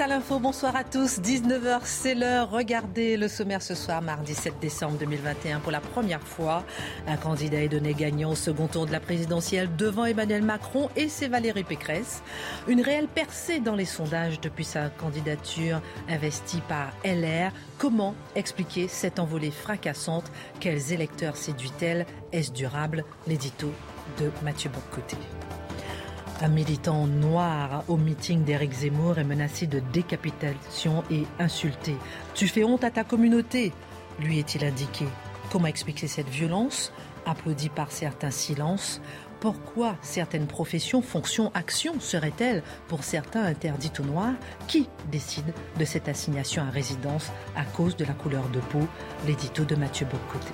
[0.00, 1.18] À l'info, bonsoir à tous.
[1.20, 2.50] 19h, c'est l'heure.
[2.50, 5.60] Regardez le sommaire ce soir, mardi 7 décembre 2021.
[5.60, 6.64] Pour la première fois,
[7.06, 11.08] un candidat est donné gagnant au second tour de la présidentielle devant Emmanuel Macron et
[11.08, 12.22] c'est Valérie Pécresse.
[12.66, 17.52] Une réelle percée dans les sondages depuis sa candidature investie par LR.
[17.78, 20.30] Comment expliquer cette envolée fracassante?
[20.60, 22.04] Quels électeurs séduit-elle?
[22.32, 23.04] Est-ce durable?
[23.26, 23.72] L'édito
[24.18, 25.16] de Mathieu Bocoté.
[26.42, 31.96] Un militant noir au meeting d'Éric Zemmour est menacé de décapitation et insulté.
[32.34, 33.72] Tu fais honte à ta communauté,
[34.18, 35.06] lui est-il indiqué.
[35.52, 36.92] Comment expliquer cette violence
[37.24, 39.00] Applaudi par certains silences?
[39.38, 44.34] Pourquoi certaines professions, fonctions, actions seraient-elles pour certains interdites aux noirs?
[44.66, 48.86] Qui décide de cette assignation à résidence à cause de la couleur de peau?
[49.26, 50.52] L'édito de Mathieu Bocoté.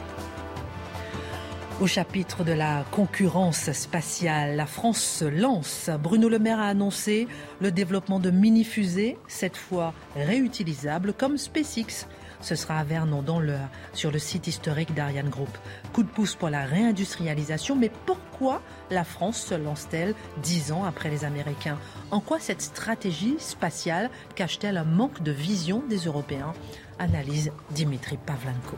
[1.80, 5.88] Au chapitre de la concurrence spatiale, la France se lance.
[5.98, 7.26] Bruno Le Maire a annoncé
[7.58, 12.06] le développement de mini-fusées, cette fois réutilisables, comme SpaceX.
[12.42, 15.48] Ce sera à Vernon, dans l'Eure, sur le site historique d'Ariane Group.
[15.94, 21.08] Coup de pouce pour la réindustrialisation, mais pourquoi la France se lance-t-elle dix ans après
[21.08, 21.78] les Américains?
[22.10, 26.52] En quoi cette stratégie spatiale cache-t-elle un manque de vision des Européens?
[26.98, 28.76] Analyse Dimitri Pavlenko.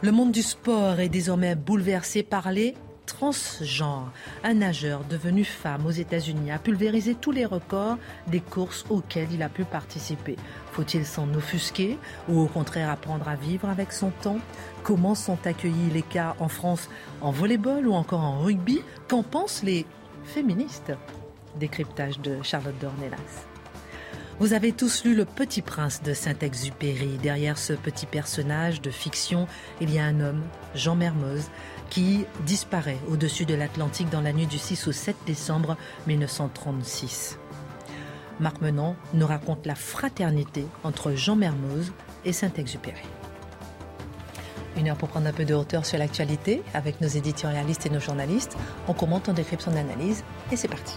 [0.00, 4.12] Le monde du sport est désormais bouleversé par les transgenres.
[4.44, 9.42] Un nageur devenu femme aux États-Unis a pulvérisé tous les records des courses auxquelles il
[9.42, 10.36] a pu participer.
[10.70, 14.38] Faut-il s'en offusquer ou au contraire apprendre à vivre avec son temps?
[14.84, 16.88] Comment sont accueillis les cas en France
[17.20, 18.82] en volleyball ou encore en rugby?
[19.08, 19.84] Qu'en pensent les
[20.22, 20.92] féministes?
[21.58, 23.47] Décryptage de Charlotte Dornelas.
[24.40, 27.18] Vous avez tous lu Le Petit Prince de Saint-Exupéry.
[27.20, 29.48] Derrière ce petit personnage de fiction,
[29.80, 30.44] il y a un homme,
[30.76, 31.50] Jean Mermoz,
[31.90, 35.76] qui disparaît au-dessus de l'Atlantique dans la nuit du 6 au 7 décembre
[36.06, 37.36] 1936.
[38.38, 41.92] Marc Menon nous raconte la fraternité entre Jean Mermoz
[42.24, 43.02] et Saint-Exupéry.
[44.76, 47.98] Une heure pour prendre un peu de hauteur sur l'actualité avec nos éditorialistes et nos
[47.98, 48.56] journalistes.
[48.86, 50.22] On commente, on décrypte son analyse
[50.52, 50.94] et c'est parti.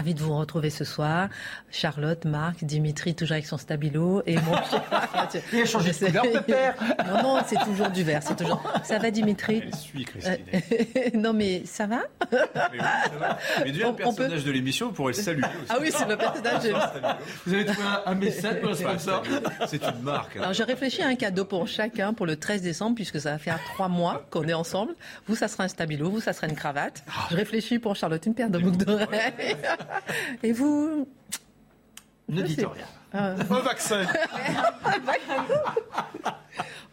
[0.00, 1.28] Ravi de vous retrouver ce soir.
[1.70, 4.52] Charlotte, Marc, Dimitri, toujours avec son stabilo et mon
[5.52, 6.74] Il a changé de couleur, père.
[7.06, 8.22] Non, non, c'est toujours du vert.
[8.22, 8.62] C'est toujours.
[8.82, 10.38] Ça va, Dimitri Je suis Christine.
[10.54, 11.98] Euh, Non, mais ça va
[12.32, 12.38] Mais,
[12.72, 13.38] oui, ça va.
[13.62, 15.66] Mais déjà, On- le on personnage de l'émission, vous pourrez le saluer aussi.
[15.68, 16.62] Ah oui, c'est le personnage.
[17.44, 19.22] Vous avez trouvé un, un message pour le sponsor
[19.66, 20.36] C'est une marque.
[20.36, 20.40] hein.
[20.40, 23.38] Alors, je réfléchis à un cadeau pour chacun pour le 13 décembre, puisque ça va
[23.38, 24.94] faire trois mois qu'on est ensemble.
[25.26, 27.04] Vous, ça sera un stabilo, vous, ça sera une cravate.
[27.30, 29.08] Je réfléchis pour Charlotte, une paire de boucles d'oreilles.
[30.42, 31.08] Et vous
[32.28, 32.86] Ne dites rien.
[33.12, 33.34] Ah.
[33.50, 34.06] Un vaccin.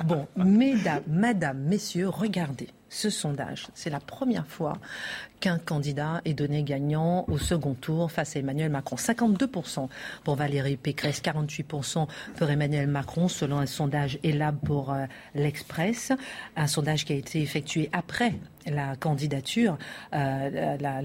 [0.05, 3.67] Bon, mesdames, madame, messieurs, regardez ce sondage.
[3.73, 4.77] C'est la première fois
[5.39, 8.95] qu'un candidat est donné gagnant au second tour face à Emmanuel Macron.
[8.95, 9.87] 52%
[10.23, 15.05] pour Valérie Pécresse, 48% pour Emmanuel Macron, selon un sondage ELAB pour euh,
[15.35, 16.11] l'Express.
[16.55, 18.33] Un sondage qui a été effectué après
[18.69, 19.77] la candidature,
[20.13, 21.01] euh, hein,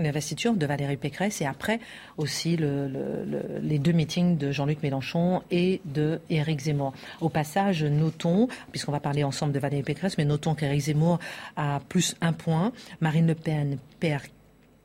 [0.00, 1.80] l'investiture de Valérie Pécresse et après
[2.16, 6.92] aussi le- le- le- les deux meetings de Jean-Luc Mélenchon et de Éric Zemmour.
[7.20, 11.18] Au passage, notons, puisqu'on va parler ensemble de Valérie Pécresse, mais notons qu'Éric Zemmour
[11.56, 13.26] a plus un point, Marine
[14.00, 14.22] perd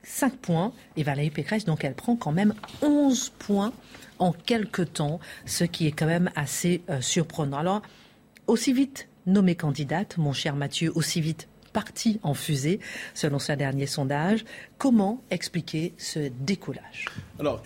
[0.04, 3.74] 5 points et Valérie Pécresse, donc elle prend quand même 11 points
[4.20, 7.58] en quelques temps, ce qui est quand même assez euh, surprenant.
[7.58, 7.82] Alors,
[8.48, 12.80] aussi vite nommée candidate, mon cher Mathieu, aussi vite partie en fusée,
[13.14, 14.44] selon ce dernier sondage.
[14.78, 17.06] Comment expliquer ce décollage?
[17.42, 17.60] Alors,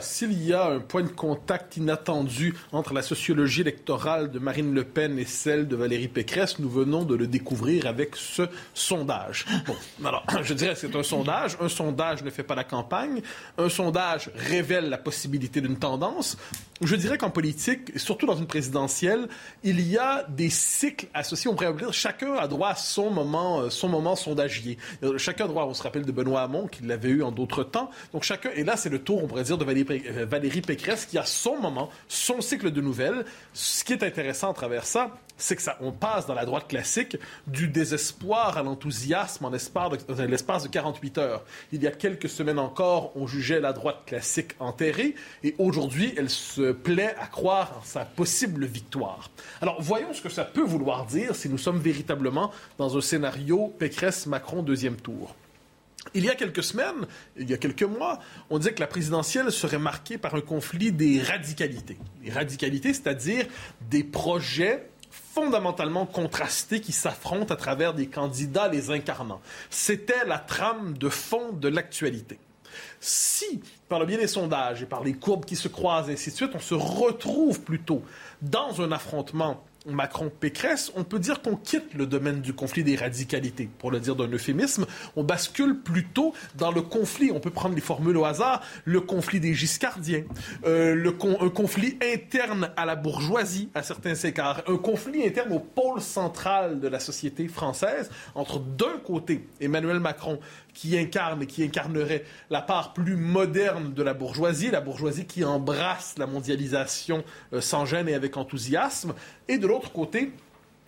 [0.00, 4.84] s'il y a un point de contact inattendu entre la sociologie électorale de Marine Le
[4.84, 9.44] Pen et celle de Valérie Pécresse, nous venons de le découvrir avec ce sondage.
[9.66, 9.76] Bon,
[10.08, 11.58] alors, je dirais que c'est un sondage.
[11.60, 13.20] Un sondage ne fait pas la campagne.
[13.58, 16.38] Un sondage révèle la possibilité d'une tendance.
[16.80, 19.28] Je dirais qu'en politique, surtout dans une présidentielle,
[19.64, 21.50] il y a des cycles associés.
[21.50, 24.78] On pourrait dire chacun a droit à son moment, euh, son moment sondagier.
[25.16, 27.90] Chacun a droit, on se rappelle de Benoît Hamon, qui l'avait eu en d'autres temps.
[28.12, 31.18] Donc chacun, et là c'est le tour, on pourrait dire, de euh, Valérie Pécresse, qui
[31.18, 33.24] a son moment, son cycle de nouvelles.
[33.52, 36.68] Ce qui est intéressant à travers ça, c'est que ça, on passe dans la droite
[36.68, 37.16] classique
[37.46, 41.44] du désespoir à l'enthousiasme en l'espace de, 48 heures.
[41.72, 46.30] Il y a quelques semaines encore, on jugeait la droite classique enterrée, et aujourd'hui, elle
[46.30, 49.30] se plaît à croire en sa possible victoire.
[49.60, 53.72] Alors, voyons ce que ça peut vouloir dire si nous sommes véritablement dans un scénario
[53.78, 55.34] Pécresse-Macron deuxième tour.
[56.14, 57.06] Il y a quelques semaines,
[57.36, 58.20] il y a quelques mois,
[58.50, 61.98] on disait que la présidentielle serait marquée par un conflit des radicalités.
[62.22, 63.46] Les radicalités, c'est-à-dire
[63.90, 69.40] des projets fondamentalement contrastés qui s'affrontent à travers des candidats les incarnant.
[69.70, 72.38] C'était la trame de fond de l'actualité.
[73.00, 76.30] Si, par le biais des sondages et par les courbes qui se croisent, et ainsi
[76.30, 78.02] de suite, on se retrouve plutôt
[78.42, 83.68] dans un affrontement Macron-Pécresse, on peut dire qu'on quitte le domaine du conflit des radicalités,
[83.78, 84.86] pour le dire d'un euphémisme.
[85.16, 89.40] On bascule plutôt dans le conflit, on peut prendre les formules au hasard, le conflit
[89.40, 90.24] des giscardiens,
[90.66, 96.00] euh, un conflit interne à la bourgeoisie, à certains écarts, un conflit interne au pôle
[96.00, 100.40] central de la société française, entre d'un côté Emmanuel Macron,
[100.74, 105.44] qui incarne et qui incarnerait la part plus moderne de la bourgeoisie, la bourgeoisie qui
[105.44, 109.14] embrasse la mondialisation euh, sans gêne et avec enthousiasme,
[109.48, 110.32] et de l'autre côté,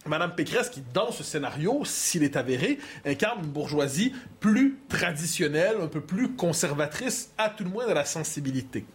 [0.06, 5.86] Madame Pécresse, qui, dans ce scénario, s'il est avéré, incarne une bourgeoisie plus traditionnelle, un
[5.86, 8.86] peu plus conservatrice, à tout le moins de la sensibilité.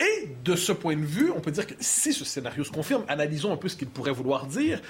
[0.00, 3.04] Et de ce point de vue, on peut dire que si ce scénario se confirme,
[3.06, 4.80] analysons un peu ce qu'il pourrait vouloir dire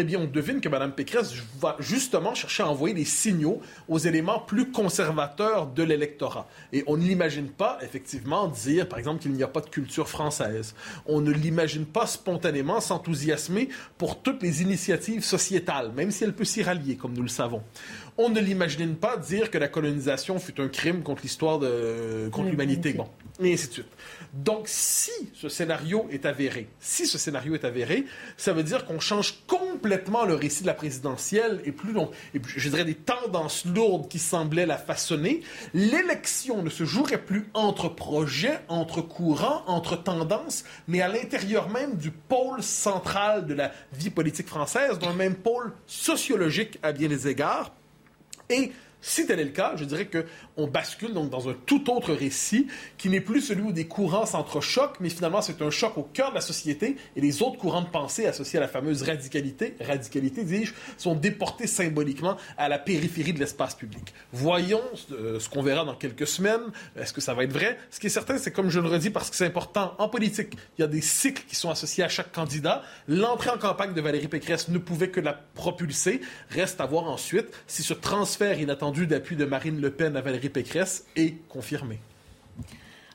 [0.00, 3.98] eh bien, on devine que Mme Pécresse va justement chercher à envoyer des signaux aux
[3.98, 6.48] éléments plus conservateurs de l'électorat.
[6.72, 10.08] Et on ne l'imagine pas, effectivement, dire, par exemple, qu'il n'y a pas de culture
[10.08, 10.74] française.
[11.06, 16.44] On ne l'imagine pas spontanément s'enthousiasmer pour toutes les initiatives sociétales, même si elle peut
[16.44, 17.62] s'y rallier, comme nous le savons.
[18.16, 22.48] On ne l'imagine pas dire que la colonisation fut un crime contre l'histoire de, contre
[22.48, 22.92] l'humanité.
[22.92, 23.08] Bon,
[23.40, 23.86] et ainsi de suite.
[24.32, 28.04] Donc, si ce scénario est avéré, si ce scénario est avéré,
[28.36, 32.40] ça veut dire qu'on change complètement le récit de la présidentielle et plus long, et
[32.44, 35.42] je dirais des tendances lourdes qui semblaient la façonner.
[35.72, 41.96] L'élection ne se jouerait plus entre projets, entre courants, entre tendances, mais à l'intérieur même
[41.96, 47.26] du pôle central de la vie politique française, d'un même pôle sociologique à bien des
[47.26, 47.72] égards.
[48.50, 50.08] Et si tel est le cas, je dirais
[50.56, 52.66] qu'on bascule donc dans un tout autre récit
[52.98, 56.30] qui n'est plus celui où des courants s'entrechoquent, mais finalement c'est un choc au cœur
[56.30, 60.44] de la société et les autres courants de pensée associés à la fameuse radicalité, radicalité
[60.44, 64.14] dis-je, sont déportés symboliquement à la périphérie de l'espace public.
[64.32, 66.62] Voyons euh, ce qu'on verra dans quelques semaines.
[66.96, 67.78] Est-ce que ça va être vrai?
[67.90, 70.54] Ce qui est certain, c'est comme je le redis parce que c'est important, en politique,
[70.78, 72.82] il y a des cycles qui sont associés à chaque candidat.
[73.08, 76.20] L'entrée en campagne de Valérie Pécresse ne pouvait que la propulser.
[76.50, 80.43] Reste à voir ensuite si ce transfert inattendu d'appui de Marine Le Pen à Valérie
[80.48, 81.98] Pécresse est confirmé.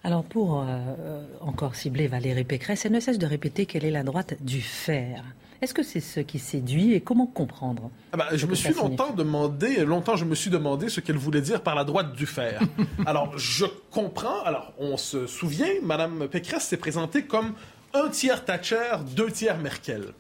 [0.04, 3.92] Alors pour euh, euh, encore cibler Valérie Pécresse, elle ne cesse de répéter qu'elle est
[3.92, 5.24] la droite du fer.
[5.62, 9.12] Est-ce que c'est ce qui séduit et comment comprendre ah bah, Je me suis longtemps
[9.12, 12.62] demandé, longtemps je me suis demandé ce qu'elle voulait dire par la droite du fer.
[13.06, 14.42] alors je comprends.
[14.44, 17.54] Alors on se souvient, Madame Pécresse s'est présentée comme
[17.94, 20.14] un tiers Thatcher, deux tiers Merkel.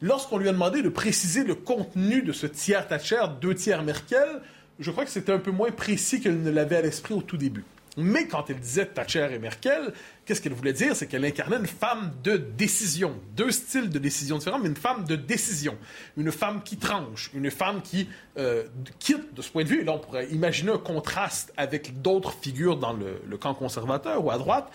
[0.00, 4.40] Lorsqu'on lui a demandé de préciser le contenu de ce tiers Thatcher, deux tiers Merkel,
[4.80, 7.36] je crois que c'était un peu moins précis qu'elle ne l'avait à l'esprit au tout
[7.36, 7.64] début.
[7.96, 9.92] Mais quand elle disait Thatcher et Merkel,
[10.24, 10.94] qu'est-ce qu'elle voulait dire?
[10.94, 13.18] C'est qu'elle incarnait une femme de décision.
[13.36, 15.76] Deux styles de décision différents, mais une femme de décision.
[16.16, 18.08] Une femme qui tranche, une femme qui
[18.38, 18.64] euh,
[19.00, 22.32] quitte, de ce point de vue, et là on pourrait imaginer un contraste avec d'autres
[22.40, 24.70] figures dans le, camp conservateur ou à droite,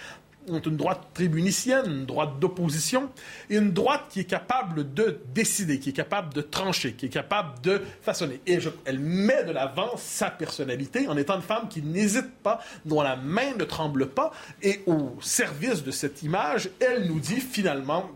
[0.50, 3.10] ont une droite tribunicienne, une droite d'opposition,
[3.50, 7.10] et une droite qui est capable de décider, qui est capable de trancher, qui est
[7.10, 8.42] capable de façonner.
[8.46, 13.02] Et elle met de l'avant sa personnalité en étant une femme qui n'hésite pas, dont
[13.02, 18.10] la main ne tremble pas, et au service de cette image, elle nous dit finalement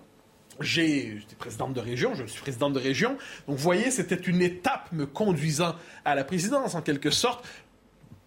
[0.62, 3.12] été présidente de région, je suis présidente de région.
[3.48, 7.45] Donc, vous voyez, c'était une étape me conduisant à la présidence, en quelque sorte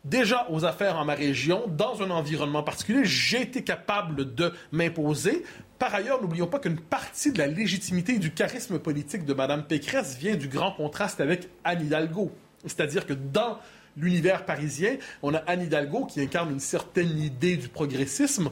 [0.05, 5.45] déjà aux affaires en ma région, dans un environnement particulier, j'ai été capable de m'imposer.
[5.79, 9.65] Par ailleurs, n'oublions pas qu'une partie de la légitimité et du charisme politique de Mme
[9.65, 12.33] Pécresse vient du grand contraste avec Anne Hidalgo.
[12.65, 13.59] C'est-à-dire que dans
[13.97, 14.97] l'univers parisien.
[15.23, 18.51] On a Anne Hidalgo qui incarne une certaine idée du progressisme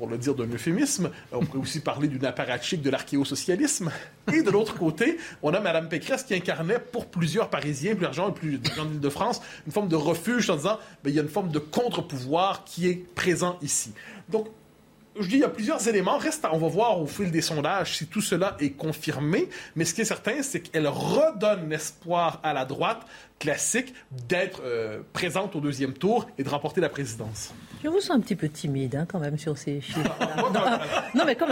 [0.00, 1.10] pour le dire d'un euphémisme.
[1.30, 3.90] On pourrait aussi parler d'une apparatchik de l'archéosocialisme.
[4.32, 8.30] Et de l'autre côté, on a Mme Pécresse qui incarnait pour plusieurs Parisiens, plus gens
[8.30, 11.22] et plus gens de France, une forme de refuge en disant ben, il y a
[11.22, 13.92] une forme de contre-pouvoir qui est présent ici.
[14.30, 14.46] Donc,
[15.18, 16.18] je dis, il y a plusieurs éléments.
[16.18, 19.48] Reste, on va voir au fil des sondages si tout cela est confirmé.
[19.74, 23.06] Mais ce qui est certain, c'est qu'elle redonne l'espoir à la droite
[23.38, 23.94] classique
[24.28, 27.52] d'être euh, présente au deuxième tour et de remporter la présidence.
[27.82, 30.14] Je vous sens un petit peu timide hein, quand même sur ces chiffres.
[31.14, 31.48] non, mais comme,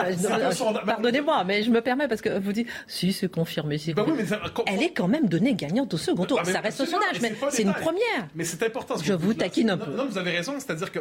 [0.86, 4.06] pardonnez-moi, mais je me permets parce que vous dites, si c'est confirmé, c'est ben
[4.66, 6.38] Elle est quand même donnée gagnante au second tour.
[6.42, 8.28] Ah, ça reste au sondage, mais c'est une première.
[8.34, 8.96] Mais c'est important.
[9.02, 9.90] Je vous taquine un peu.
[9.90, 11.00] Non, vous avez raison, c'est-à-dire que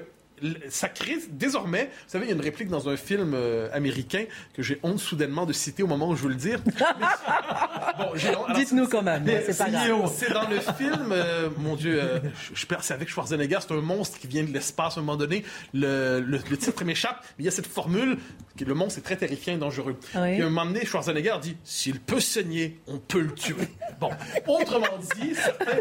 [0.69, 4.25] ça crée désormais, vous savez, il y a une réplique dans un film euh, américain
[4.53, 6.59] que j'ai honte soudainement de citer au moment où je veux le dire.
[7.97, 10.11] bon, Dites-nous quand même, c'est pas grave.
[10.13, 12.19] C'est dans le film, euh, mon Dieu, euh,
[12.53, 15.43] je, c'est avec Schwarzenegger, c'est un monstre qui vient de l'espace à un moment donné.
[15.73, 18.17] Le, le, titre m'échappe, mais il y a cette formule
[18.57, 19.97] que le monstre est très terrifiant et dangereux.
[20.13, 23.55] Ah et un moment donné, Schwarzenegger dit s'il peut saigner, on peut le tuer.
[23.99, 24.09] Bon,
[24.47, 24.85] autrement
[25.19, 25.33] dit,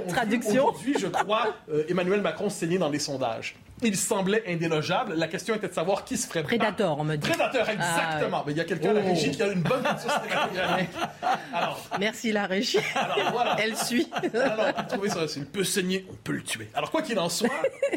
[0.08, 0.68] Traduction.
[0.68, 1.54] aujourd'hui, je crois,
[1.88, 5.14] Emmanuel Macron saignait dans les sondages il semblait indélogeable.
[5.14, 7.28] La question était de savoir qui se ferait Prédateur, on me dit.
[7.28, 8.38] Prédateur, exactement.
[8.40, 10.78] Ah, Mais il y a quelqu'un à la régie qui a une bonne culture
[11.52, 12.78] Alors, Merci la régie.
[13.58, 14.08] Elle suit.
[14.34, 16.68] Alors, trouver ça, il peut saigner, on peut le tuer.
[16.74, 17.50] Alors, quoi qu'il en soit,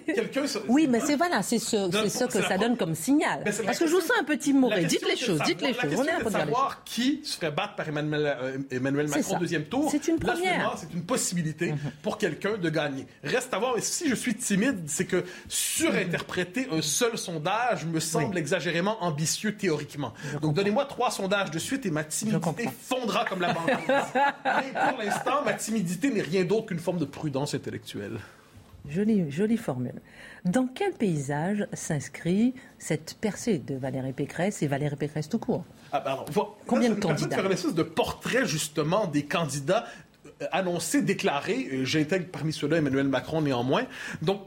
[0.05, 0.43] quelqu'un...
[0.67, 3.43] Oui, mais c'est voilà, c'est ce, c'est ce que ça donne comme signal.
[3.43, 4.85] Parce que je vous sens un peu timoré.
[4.85, 5.95] Dites les choses, dites les choses.
[5.97, 9.65] On est de savoir qui se ferait battre par Emmanuel, euh, Emmanuel Macron au deuxième
[9.65, 9.89] tour.
[9.91, 10.75] C'est une première.
[10.77, 11.79] C'est une possibilité mhm.
[12.01, 13.05] pour quelqu'un de gagner.
[13.23, 15.23] Reste à voir, mais si je suis timide, c'est que
[15.75, 20.13] surinterpréter un seul sondage me semble exagérément ambitieux théoriquement.
[20.41, 23.69] Donc donnez-moi trois sondages de suite et ma timidité fondra comme la banque.
[23.87, 28.19] Mais pour l'instant, ma timidité n'est rien d'autre qu'une forme de prudence intellectuelle.
[28.87, 30.01] Jolie, jolie formule.
[30.45, 35.65] Dans quel paysage s'inscrit cette percée de Valérie Pécresse et Valérie Pécresse tout court?
[35.91, 36.17] Ah, ben
[36.65, 37.35] Combien de candidats?
[37.35, 39.85] faire une espèce de portrait justement des candidats
[40.41, 41.67] euh, annoncés, déclarés.
[41.71, 43.83] Euh, j'intègre parmi ceux-là Emmanuel Macron néanmoins.
[44.21, 44.41] Donc,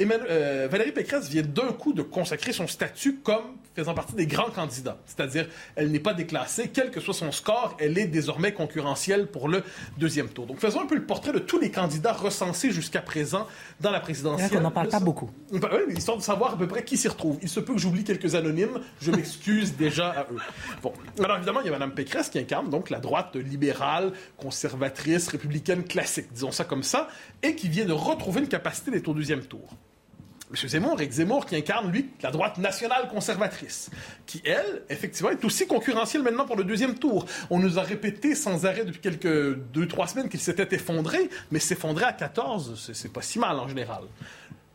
[0.00, 4.50] euh, Valérie Pécresse vient d'un coup de consacrer son statut comme faisant partie des grands
[4.50, 4.98] candidats.
[5.06, 9.48] C'est-à-dire, elle n'est pas déclassée, quel que soit son score, elle est désormais concurrentielle pour
[9.48, 9.62] le
[9.98, 10.46] deuxième tour.
[10.46, 13.46] Donc, faisons un peu le portrait de tous les candidats recensés jusqu'à présent
[13.80, 14.58] dans la présidentielle.
[14.58, 15.30] On n'en parle pas beaucoup.
[15.52, 17.38] Bah, oui, histoire de savoir à peu près qui s'y retrouve.
[17.42, 20.38] Il se peut que j'oublie quelques anonymes, je m'excuse déjà à eux.
[20.82, 25.28] Bon, alors évidemment, il y a Mme Pécresse qui incarne donc la droite libérale, conservatrice,
[25.28, 27.08] républicaine classique, disons ça comme ça,
[27.42, 29.76] et qui vient de retrouver une capacité d'être au deuxième tour.
[30.52, 30.68] M.
[30.68, 33.90] Zemmour, Eric Zemmour, qui incarne, lui, la droite nationale conservatrice,
[34.26, 37.24] qui, elle, effectivement, est aussi concurrentielle maintenant pour le deuxième tour.
[37.48, 41.58] On nous a répété sans arrêt depuis quelques deux, trois semaines qu'il s'était effondré, mais
[41.58, 44.02] s'effondrer à 14, c'est pas si mal en général.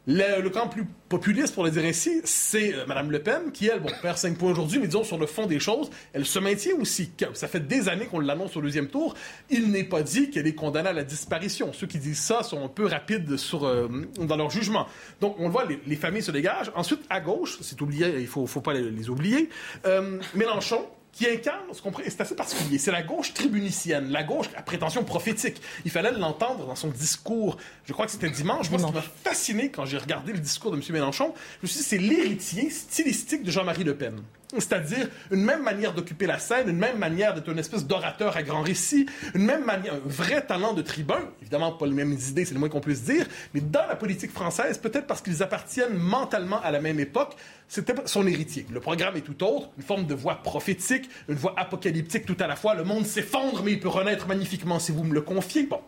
[0.10, 3.82] Le, camp plus populiste, pour le dire ainsi, c'est euh, Mme Le Pen, qui, elle,
[4.02, 7.12] perd 5 points aujourd'hui, mais disons, sur le fond des choses, elle se maintient aussi.
[7.34, 9.16] Ça fait des années qu'on l'annonce au deuxième tour.
[9.50, 11.74] Il n'est pas dit qu'elle est condamnée à la disparition.
[11.74, 13.88] Ceux qui disent ça sont un peu rapides euh,
[14.22, 14.88] dans leur jugement.
[15.20, 16.72] Donc, on le voit, les, familles se dégagent.
[16.76, 19.50] Ensuite, à gauche, c'est oublié, il faut, faut pas les, oublier,
[19.86, 20.86] euh, Mélenchon,
[21.18, 22.78] qui incarne ce qu'on c'est assez particulier.
[22.78, 25.60] C'est la gauche tribunicienne, la gauche à prétention prophétique.
[25.84, 27.58] Il fallait l'entendre dans son discours.
[27.86, 28.70] Je crois que c'était dimanche.
[28.70, 30.84] Moi, ce qui m'a fasciné quand j'ai regardé le discours de M.
[30.92, 34.22] Mélenchon, je me suis dit, c'est l'héritier stylistique de Jean-Marie Le Pen.
[34.54, 38.44] C'est-à-dire une même manière d'occuper la scène, une même manière d'être une espèce d'orateur à
[38.44, 41.20] grand récit, une même manière, un vrai talent de tribun.
[41.42, 44.32] Évidemment, pas les mêmes idées, c'est le moins qu'on puisse dire, mais dans la politique
[44.32, 47.36] française, peut-être parce qu'ils appartiennent mentalement à la même époque,
[47.68, 48.66] c'était son héritier.
[48.72, 52.48] Le programme est tout autre, une forme de voix prophétique, une voix apocalyptique tout à
[52.48, 52.74] la fois.
[52.74, 55.64] Le monde s'effondre, mais il peut renaître magnifiquement si vous me le confiez.
[55.64, 55.82] Bon,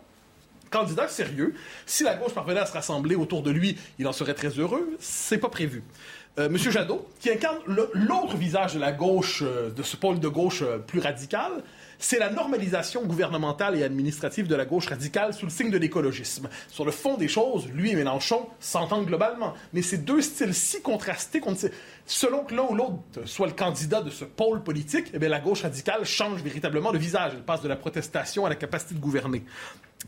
[0.70, 1.54] candidat sérieux.
[1.86, 4.96] Si la gauche parvenait à se rassembler autour de lui, il en serait très heureux.
[5.00, 5.82] C'est pas prévu.
[6.38, 10.28] Euh, Monsieur Jadot, qui incarne l'autre visage de la gauche, euh, de ce pôle de
[10.28, 11.50] gauche euh, plus radical,
[11.98, 16.48] c'est la normalisation gouvernementale et administrative de la gauche radicale sous le signe de l'écologisme.
[16.68, 20.80] Sur le fond des choses, lui et Mélenchon s'entendent globalement, mais ces deux styles si
[20.82, 21.56] contrastés qu'on
[22.06, 25.40] selon que l'un ou l'autre soit le candidat de ce pôle politique, eh bien, la
[25.40, 27.32] gauche radicale change véritablement de visage.
[27.34, 29.42] Elle passe de la protestation à la capacité de gouverner.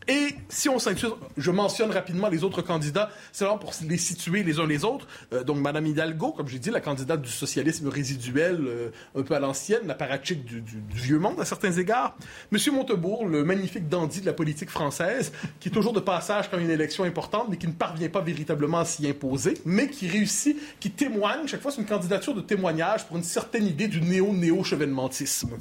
[0.09, 4.59] Et si on s'intéresse, je mentionne rapidement les autres candidats, c'est pour les situer les
[4.59, 5.07] uns les autres.
[5.33, 9.35] Euh, donc, Mme Hidalgo, comme j'ai dit, la candidate du socialisme résiduel, euh, un peu
[9.35, 12.17] à l'ancienne, l'apparatchik du, du, vieux monde à certains égards.
[12.51, 16.59] Monsieur Montebourg, le magnifique dandy de la politique française, qui est toujours de passage quand
[16.59, 20.59] une élection importante, mais qui ne parvient pas véritablement à s'y imposer, mais qui réussit,
[20.81, 25.59] qui témoigne, chaque fois c'est une candidature de témoignage pour une certaine idée du néo-néo-chevènementisme.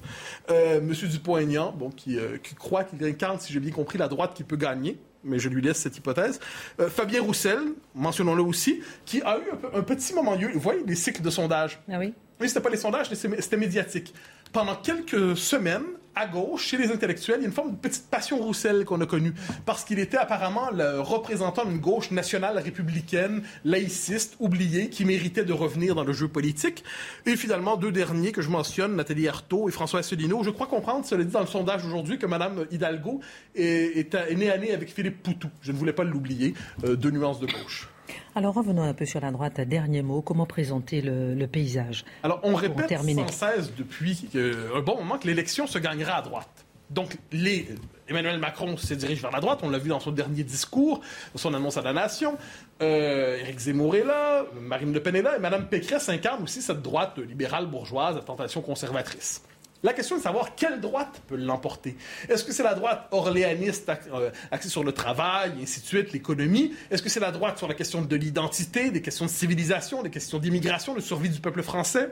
[0.49, 4.20] Euh, Monsieur Dupont-Aignan, bon, qui, qui croit qu'il incarne, si j'ai bien compris, la droite
[4.27, 4.97] qui peut gagner.
[5.23, 6.39] mais je lui laisse cette hypothèse.
[6.79, 7.59] Euh, Fabien Roussel,
[7.93, 10.49] mentionnons-le aussi, qui a eu un, un petit moment lieu.
[10.53, 11.79] Vous voyez les cycles de sondage.
[11.91, 14.13] Ah oui Oui, c'était pas les sondages, c'était médiatique.
[14.51, 15.83] Pendant quelques semaines,
[16.15, 18.99] à gauche, chez les intellectuels, il y a une forme de petite passion Roussel qu'on
[19.01, 19.33] a connue,
[19.65, 25.53] parce qu'il était apparemment le représentant d'une gauche nationale républicaine, laïciste, oubliée, qui méritait de
[25.53, 26.83] revenir dans le jeu politique.
[27.25, 30.43] Et finalement, deux derniers que je mentionne, Nathalie Arthaud et François Asselineau.
[30.43, 33.21] Je crois comprendre, cela dit dans le sondage aujourd'hui, que Mme Hidalgo
[33.55, 35.49] est, née à nez avec Philippe Poutou.
[35.61, 36.53] Je ne voulais pas l'oublier.
[36.83, 37.90] Euh, deux nuances de gauche.
[38.33, 39.59] Alors revenons un peu sur la droite.
[39.61, 44.95] Dernier mot, comment présenter le, paysage Alors on répète sans cesse depuis euh, un bon
[44.95, 46.65] moment que l'élection se gagnera à droite.
[46.89, 47.67] Donc les,
[48.07, 51.01] Emmanuel Macron se dirige vers la droite, on l'a vu dans son dernier discours,
[51.35, 52.37] son annonce à la nation.
[52.81, 56.61] Euh, Éric Zemmour est là, Marine Le Pen est là, et Mme Pécresse incarne aussi
[56.61, 59.41] cette droite libérale bourgeoise à tentation conservatrice.
[59.83, 61.97] La question est de savoir quelle droite peut l'emporter.
[62.29, 66.13] Est-ce que c'est la droite orléaniste euh, axée sur le travail, et ainsi de suite,
[66.13, 66.73] l'économie?
[66.91, 70.11] Est-ce que c'est la droite sur la question de l'identité, des questions de civilisation, des
[70.11, 72.09] questions d'immigration, de survie du peuple français?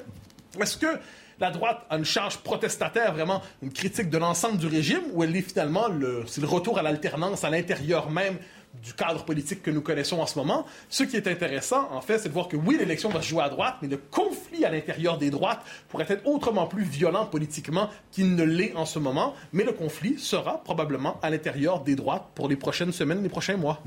[0.59, 0.99] Est-ce que
[1.39, 5.35] la droite a une charge protestataire, vraiment une critique de l'ensemble du régime, ou elle
[5.35, 8.37] est finalement le, c'est le retour à l'alternance à l'intérieur même
[8.81, 10.65] du cadre politique que nous connaissons en ce moment.
[10.89, 13.43] Ce qui est intéressant, en fait, c'est de voir que oui, l'élection va se jouer
[13.43, 17.89] à droite, mais le conflit à l'intérieur des droites pourrait être autrement plus violent politiquement
[18.11, 19.35] qu'il ne l'est en ce moment.
[19.53, 23.57] Mais le conflit sera probablement à l'intérieur des droites pour les prochaines semaines, les prochains
[23.57, 23.81] mois.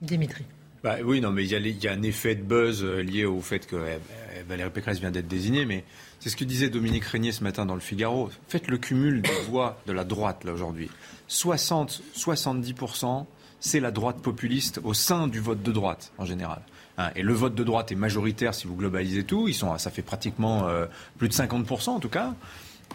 [0.00, 0.44] Dimitri.
[0.82, 3.66] Bah, oui, non, mais il y, a un effet de buzz euh, lié au fait
[3.66, 3.98] que eh,
[4.38, 5.84] eh, Valérie Pécresse vient d'être désignée, mais
[6.20, 8.30] c'est ce que disait Dominique Régnier ce matin dans le Figaro.
[8.48, 10.90] Faites le cumul des voix de la droite, là, aujourd'hui.
[11.28, 13.26] 60, 70%
[13.60, 16.62] c'est la droite populiste au sein du vote de droite en général.
[16.98, 19.48] Hein, et le vote de droite est majoritaire si vous globalisez tout.
[19.48, 20.86] Ils sont, ça fait pratiquement euh,
[21.18, 22.34] plus de 50% en tout cas.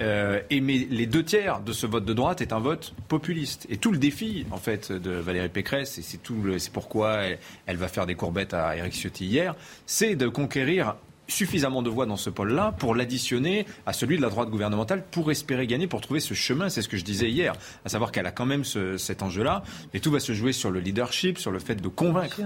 [0.02, 3.66] Euh, et mais les deux tiers de ce vote de droite est un vote populiste.
[3.70, 7.40] Et tout le défi, en fait, de Valérie Pécresse, et c'est tout, c'est pourquoi elle,
[7.66, 9.56] elle, va faire des courbettes à Eric Ciotti hier,
[9.86, 10.96] c'est de conquérir
[11.28, 15.32] suffisamment de voix dans ce pôle-là pour l'additionner à celui de la droite gouvernementale pour
[15.32, 16.70] espérer gagner, pour trouver ce chemin.
[16.70, 17.54] C'est ce que je disais hier,
[17.84, 19.64] à savoir qu'elle a quand même cet enjeu-là.
[19.94, 22.42] Mais tout va se jouer sur le leadership, sur le fait de convaincre.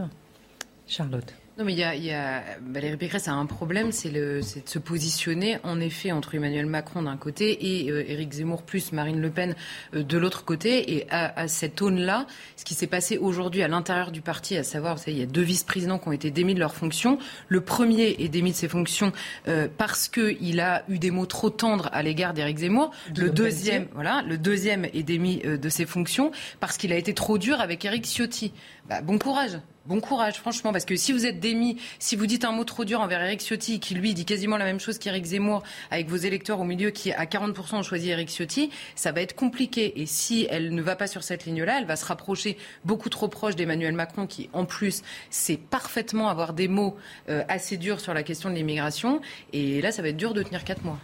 [0.87, 1.33] Charlotte.
[1.59, 4.79] Non, mais il y a, y a, Valérie Pécresse a un problème, c'est de se
[4.79, 9.29] positionner en effet entre Emmanuel Macron d'un côté et euh, Éric Zemmour plus Marine Le
[9.29, 9.55] Pen
[9.93, 10.93] euh, de l'autre côté.
[10.95, 14.63] Et à, à cette aune-là, ce qui s'est passé aujourd'hui à l'intérieur du parti, à
[14.63, 17.19] savoir, vous savez, il y a deux vice-présidents qui ont été démis de leurs fonctions.
[17.49, 19.11] Le premier est démis de ses fonctions
[19.49, 22.91] euh, parce qu'il a eu des mots trop tendres à l'égard d'Éric Zemmour.
[23.17, 27.37] Le deuxième, voilà, le deuxième est démis de ses fonctions parce qu'il a été trop
[27.37, 28.53] dur avec Éric Ciotti.
[28.87, 29.59] Bah, bon courage.
[29.85, 32.83] Bon courage, franchement, parce que si vous êtes démis, si vous dites un mot trop
[32.83, 36.17] dur envers Eric Ciotti, qui lui dit quasiment la même chose qu'Éric Zemmour, avec vos
[36.17, 40.01] électeurs au milieu qui à 40% ont choisi Eric Ciotti, ça va être compliqué.
[40.01, 43.29] Et si elle ne va pas sur cette ligne-là, elle va se rapprocher beaucoup trop
[43.29, 46.97] proche d'Emmanuel Macron, qui en plus sait parfaitement avoir des mots
[47.29, 49.21] euh, assez durs sur la question de l'immigration.
[49.53, 50.99] Et là, ça va être dur de tenir quatre mois.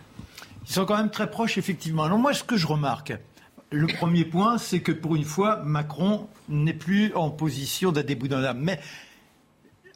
[0.68, 2.04] Ils sont quand même très proches, effectivement.
[2.04, 3.14] Alors moi, ce que je remarque,
[3.72, 8.60] le premier point, c'est que pour une fois, Macron n'est plus en position d'un âme.
[8.62, 8.80] Mais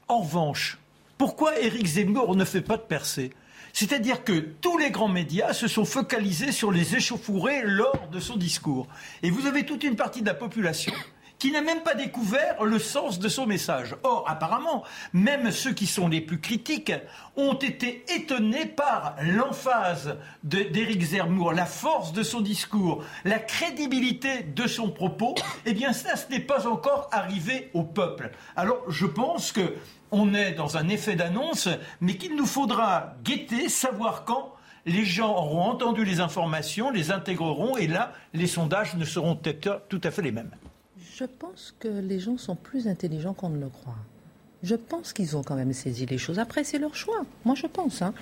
[0.08, 0.80] en revanche,
[1.18, 3.32] pourquoi Éric Zemmour ne fait pas de percée?
[3.74, 8.36] C'est-à-dire que tous les grands médias se sont focalisés sur les échauffourées lors de son
[8.36, 8.88] discours.
[9.22, 10.94] Et vous avez toute une partie de la population
[11.40, 13.96] qui n'a même pas découvert le sens de son message.
[14.04, 16.92] Or, apparemment, même ceux qui sont les plus critiques
[17.38, 24.68] ont été étonnés par l'emphase d'Éric Zemmour, la force de son discours, la crédibilité de
[24.68, 25.36] son propos.
[25.66, 28.32] Eh bien, ça, ce n'est pas encore arrivé au peuple.
[28.58, 29.76] Alors, je pense que
[30.12, 31.70] on est dans un effet d'annonce,
[32.02, 37.78] mais qu'il nous faudra guetter, savoir quand les gens auront entendu les informations, les intégreront,
[37.78, 40.52] et là, les sondages ne seront peut-être tout à fait les mêmes.
[41.20, 43.98] Je pense que les gens sont plus intelligents qu'on ne le croit.
[44.64, 46.40] Je pense qu'ils ont quand même saisi les choses.
[46.40, 47.24] Après, c'est leur choix.
[47.44, 48.02] Moi, je pense.
[48.02, 48.14] Hein.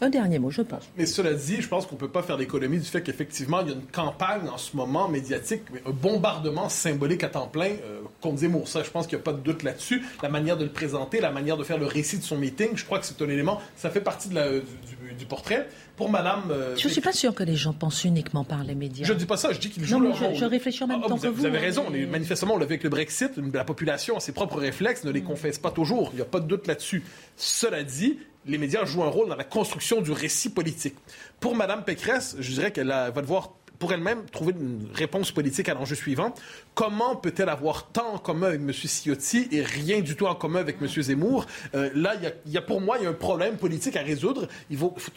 [0.00, 0.82] Un dernier mot, je pense.
[0.96, 3.68] Mais cela dit, je pense qu'on ne peut pas faire l'économie du fait qu'effectivement, il
[3.68, 8.02] y a une campagne en ce moment médiatique, un bombardement symbolique à temps plein euh,
[8.20, 8.66] contre Zemmour.
[8.66, 10.04] Je pense qu'il n'y a pas de doute là-dessus.
[10.22, 12.84] La manière de le présenter, la manière de faire le récit de son meeting, je
[12.84, 15.68] crois que c'est un élément, ça fait partie du, portrait.
[15.96, 16.50] Pour Madame.
[16.50, 19.06] Euh, je ne suis pas sûr que les gens pensent uniquement par les médias.
[19.06, 20.34] Je ne dis pas ça, je dis qu'ils jouent leur je, rôle.
[20.34, 21.34] Je réfléchis en même ah, temps que vous.
[21.34, 21.84] Vous avez raison.
[22.10, 25.20] manifestement, on l'a vu avec le Brexit, la population a ses propres réflexes, ne les
[25.20, 25.24] mm.
[25.24, 26.10] confesse pas toujours.
[26.12, 27.04] Il n'y a pas de doute là-dessus.
[27.36, 30.96] Cela dit, les médias jouent un rôle dans la construction du récit politique.
[31.40, 35.74] Pour Mme Pécresse, je dirais qu'elle va devoir pour elle-même trouver une réponse politique à
[35.74, 36.34] l'enjeu suivant.
[36.74, 38.72] Comment peut-elle avoir tant en commun avec M.
[38.72, 40.88] Ciotti et rien du tout en commun avec M.
[40.88, 41.46] Zemmour?
[41.74, 42.14] Euh, là,
[42.46, 44.48] il y, a pour moi, il y a un problème politique à résoudre.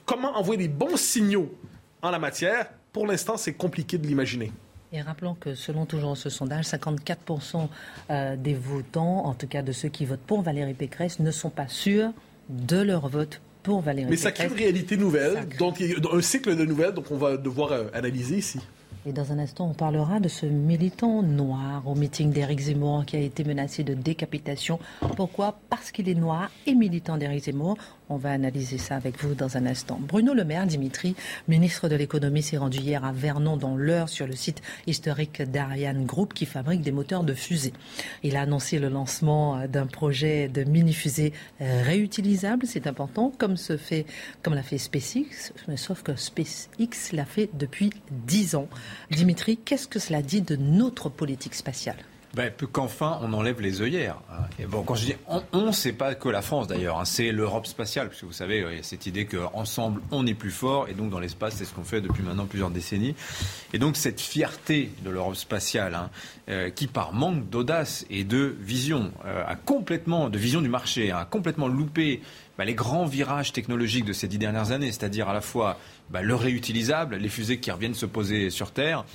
[0.06, 1.54] Comment envoyer les bons signaux
[2.02, 2.70] en la matière?
[2.92, 4.52] Pour l'instant, c'est compliqué de l'imaginer.
[4.94, 7.68] Et rappelons que selon toujours ce sondage, 54%
[8.10, 11.50] euh, des votants, en tout cas de ceux qui votent pour Valérie Pécresse, ne sont
[11.50, 12.12] pas sûrs
[12.50, 16.64] de leur vote pour Valérie Mais ça crée une réalité nouvelle, donc un cycle de
[16.64, 18.60] nouvelles, donc on va devoir euh, analyser ici.
[19.06, 23.18] Et dans un instant, on parlera de ce militant noir au meeting d'Éric Zemmour qui
[23.18, 24.80] a été menacé de décapitation.
[25.18, 25.60] Pourquoi?
[25.70, 27.78] Parce qu'il est noir et militant d'Éric Zemmour.
[28.10, 30.00] On va analyser ça avec vous dans un instant.
[30.02, 31.14] Bruno Le Maire, Dimitri,
[31.50, 36.06] ministre de l'économie, s'est rendu hier à Vernon dans l'heure sur le site historique d'Ariane
[36.06, 37.74] Group qui fabrique des moteurs de fusée.
[38.24, 42.66] Il a annoncé le lancement euh, d'un projet de mini-fusée euh, réutilisable.
[42.66, 44.06] C'est important, comme se fait,
[44.42, 47.90] comme l'a fait SpaceX, mais sauf que SpaceX l'a fait depuis
[48.26, 48.70] 10 ans.
[49.12, 51.98] Dimitri, qu'est-ce que cela dit de notre politique spatiale?
[52.38, 54.18] Ben, qu'enfin on enlève les œillères.
[54.60, 57.32] Et bon, quand je dis on, on c'est pas que la France d'ailleurs, hein, c'est
[57.32, 60.52] l'Europe spatiale, parce que vous savez, il y a cette idée qu'ensemble on est plus
[60.52, 63.16] fort, et donc dans l'espace, c'est ce qu'on fait depuis maintenant plusieurs décennies.
[63.74, 66.12] Et donc cette fierté de l'Europe spatiale, hein,
[66.50, 71.10] euh, qui par manque d'audace et de vision, euh, a complètement, de vision du marché,
[71.10, 72.22] hein, a complètement loupé
[72.60, 76.22] bah, les grands virages technologiques de ces dix dernières années, c'est-à-dire à la fois bah,
[76.22, 79.06] le réutilisable, les fusées qui reviennent se poser sur Terre,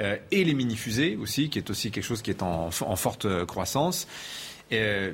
[0.00, 3.46] euh, et les mini-fusées aussi, qui est aussi quelque chose qui est en, forte euh,
[3.46, 4.06] croissance.
[4.72, 5.12] Euh,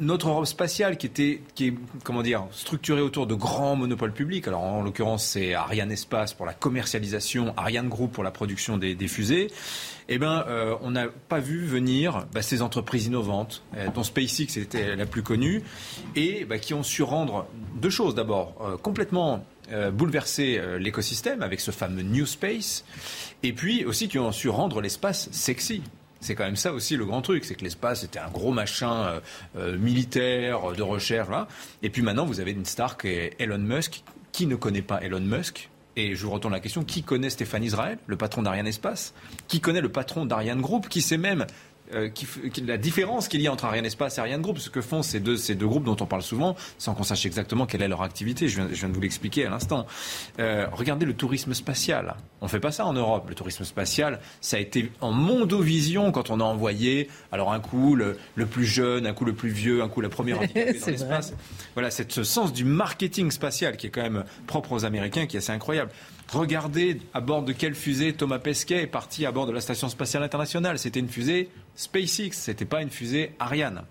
[0.00, 4.48] notre Europe spatiale qui était est comment dire structurée autour de grands monopoles publics.
[4.48, 8.96] Alors en l'occurrence c'est Ariane Espace pour la commercialisation, Ariane Group pour la production des,
[9.06, 9.52] fusées.
[10.08, 10.44] Eh ben
[10.82, 13.62] on n'a pas vu venir bah, ces entreprises innovantes
[13.94, 15.62] dont SpaceX était la plus connue
[16.16, 17.46] et bah, qui ont su rendre
[17.76, 22.84] deux choses d'abord complètement euh, bouleverser euh, l'écosystème avec ce fameux New Space
[23.42, 25.82] et puis aussi qui ont su rendre l'espace sexy.
[26.20, 29.20] C'est quand même ça aussi le grand truc, c'est que l'espace était un gros machin
[29.56, 31.48] euh, militaire, de recherche, là.
[31.82, 34.02] Et puis maintenant, vous avez une star qui est Elon Musk.
[34.32, 35.68] Qui ne connaît pas Elon Musk?
[35.96, 39.14] Et je vous retourne la question, qui connaît Stéphane Israël, le patron d'Ariane Espace?
[39.48, 40.88] Qui connaît le patron d'Ariane Group?
[40.88, 41.46] Qui sait même
[41.92, 44.58] euh, qui, f- qui- la différence qu'il y a entre Ariane Espace et Ariane Group,
[44.58, 47.26] ce que font ces deux, ces deux groupes dont on parle souvent, sans qu'on sache
[47.26, 48.48] exactement quelle est leur activité.
[48.48, 49.86] Je viens, je viens de vous l'expliquer à l'instant.
[50.38, 52.16] Euh, regardez le tourisme spatial.
[52.40, 53.26] On fait pas ça en Europe.
[53.28, 57.94] Le tourisme spatial, ça a été en mondovision quand on a envoyé, alors un coup
[57.96, 60.84] le, le plus jeune, un coup le plus vieux, un coup la première handicapée dans
[60.84, 61.32] C'est l'espace.
[61.74, 65.36] Voilà, c'est ce sens du marketing spatial qui est quand même propre aux Américains, qui
[65.36, 65.90] est assez incroyable.
[66.32, 69.88] Regardez à bord de quelle fusée Thomas Pesquet est parti à bord de la Station
[69.88, 70.78] spatiale internationale.
[70.78, 73.84] C'était une fusée SpaceX, c'était pas une fusée Ariane.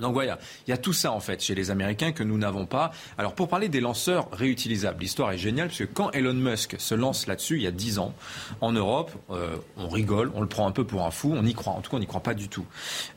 [0.00, 2.66] Donc voilà, il y a tout ça en fait chez les Américains que nous n'avons
[2.66, 2.92] pas.
[3.18, 6.94] Alors pour parler des lanceurs réutilisables, l'histoire est géniale parce que quand Elon Musk se
[6.94, 8.14] lance là-dessus il y a 10 ans,
[8.60, 11.54] en Europe, euh, on rigole, on le prend un peu pour un fou, on y
[11.54, 11.72] croit.
[11.72, 12.66] En tout cas, on n'y croit pas du tout.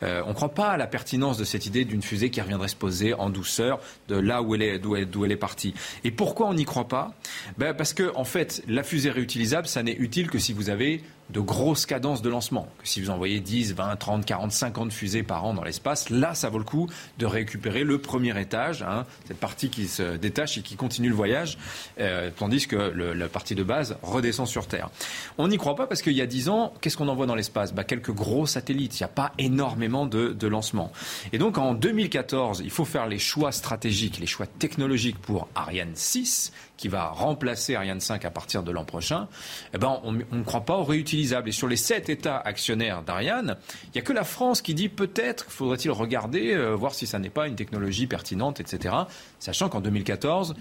[0.04, 2.68] Euh, on ne croit pas à la pertinence de cette idée d'une fusée qui reviendrait
[2.68, 5.74] se poser en douceur de là où elle est, d'où elle, est partie.
[6.04, 7.14] Et pourquoi on n'y croit pas?
[7.58, 11.04] Ben Parce que en fait, la fusée réutilisable, ça n'est utile que si vous avez
[11.30, 12.68] de grosses cadences de lancement.
[12.84, 16.50] Si vous envoyez 10, 20, 30, 40, 50 fusées par an dans l'espace, là, ça
[16.50, 16.88] vaut le coup
[17.20, 21.16] de récupérer le premier étage, hein, cette partie qui se détache et qui continue le
[21.16, 21.58] voyage,
[22.00, 24.90] euh, tandis que le- la partie de base redescend sur Terre.
[25.38, 27.74] On n'y croit pas parce qu'il y a 10 ans, qu'est-ce qu'on envoie dans l'espace?
[27.74, 29.00] Bah, Quelques gros satellites.
[29.00, 30.92] Il n'y a pas énormément de, de lancements.
[31.34, 35.92] Et donc en 2014, il faut faire les choix stratégiques, les choix technologiques pour Ariane
[35.96, 39.28] 6, qui va remplacer Ariane 5 à partir de l'an prochain.
[39.74, 41.50] Eh ben, on ne croit pas au réutilisable.
[41.50, 44.88] Et sur les sept États actionnaires d'Ariane, il n'y a que la France qui dit
[44.88, 48.96] peut-être faudrait-il regarder, euh, voir si ça n'est pas une technologie pertinente, etc.
[49.40, 50.56] Sachant qu'en 2014,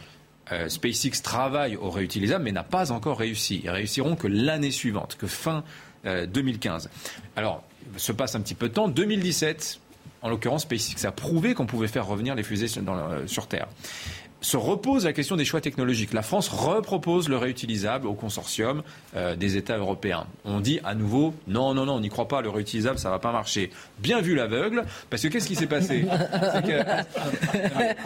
[0.50, 3.60] euh, SpaceX travaille au réutilisable, mais n'a pas encore réussi.
[3.62, 5.62] Ils réussiront que l'année suivante, que fin
[6.04, 6.90] euh, 2015.
[7.36, 7.62] Alors,
[7.94, 8.88] il se passe un petit peu de temps.
[8.88, 9.78] 2017,
[10.22, 13.68] en l'occurrence, SpaceX a prouvé qu'on pouvait faire revenir les fusées sur Terre
[14.40, 16.12] se repose la question des choix technologiques.
[16.12, 18.82] La France repropose le réutilisable au consortium
[19.16, 20.26] euh, des États européens.
[20.44, 23.18] On dit à nouveau non, non, non, on n'y croit pas, le réutilisable, ça va
[23.18, 23.70] pas marcher.
[23.98, 26.04] Bien vu l'aveugle, parce que qu'est-ce qui s'est passé?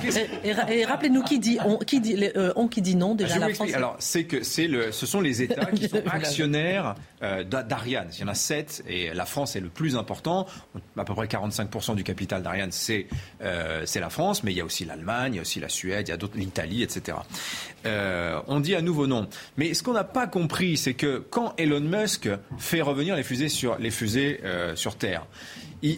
[0.02, 3.34] Que- Et, rappelez-nous qui dit on, qui dit, euh, on qui dit non Ah, déjà
[3.34, 3.54] vous la.
[3.54, 3.74] France.
[3.74, 8.08] Alors, c'est que c'est le, ce sont les États qui sont actionnaires euh, d'A- d'Ariane.
[8.14, 10.46] Il y en a sept et la France est le plus important.
[10.96, 13.06] À peu près 45% du capital d'Ariane, c'est
[13.42, 15.68] euh, c'est la France, mais il y a aussi l'Allemagne, il y a aussi la
[15.68, 17.18] Suède, il y a d'autres, l'Italie, etc.
[17.86, 19.28] Euh, on dit à nouveau non.
[19.56, 23.48] Mais ce qu'on n'a pas compris, c'est que quand Elon Musk fait revenir les fusées
[23.48, 25.26] sur euh, Terre,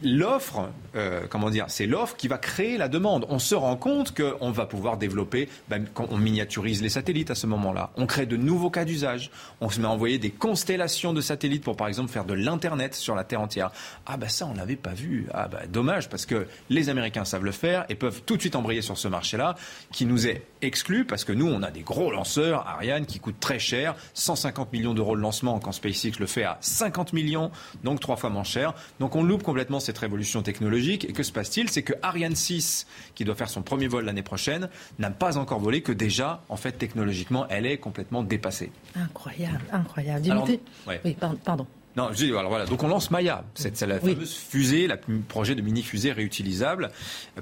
[0.03, 3.27] l'offre, euh, comment dire, c'est l'offre qui va créer la demande.
[3.29, 7.35] On se rend compte qu'on va pouvoir développer, ben, quand on miniaturise les satellites à
[7.35, 11.13] ce moment-là, on crée de nouveaux cas d'usage, on se met à envoyer des constellations
[11.13, 13.71] de satellites pour par exemple faire de l'internet sur la Terre entière.
[14.07, 15.27] Ah bah ça on l'avait pas vu.
[15.33, 18.57] Ah bah dommage parce que les Américains savent le faire et peuvent tout de suite
[18.57, 19.55] embrayer sur ce marché-là,
[19.93, 23.41] qui nous est exclu parce que nous, on a des gros lanceurs, Ariane, qui coûtent
[23.41, 27.51] très cher, 150 millions d'euros de lancement quand SpaceX le fait à 50 millions,
[27.83, 28.75] donc trois fois moins cher.
[29.01, 31.05] Donc on loupe complètement cette révolution technologique.
[31.09, 31.71] Et que se passe-t-il?
[31.71, 35.61] C'est que Ariane 6, qui doit faire son premier vol l'année prochaine, n'a pas encore
[35.61, 38.73] volé, que déjà, en fait, technologiquement, elle est complètement dépassée.
[38.95, 40.23] Incroyable, incroyable.
[40.23, 41.67] Dimitri Oui, pardon.
[41.97, 45.55] Non, je dis, alors voilà, donc on lance Maya, c'est la fameuse fusée, le projet
[45.55, 46.91] de mini-fusée réutilisable.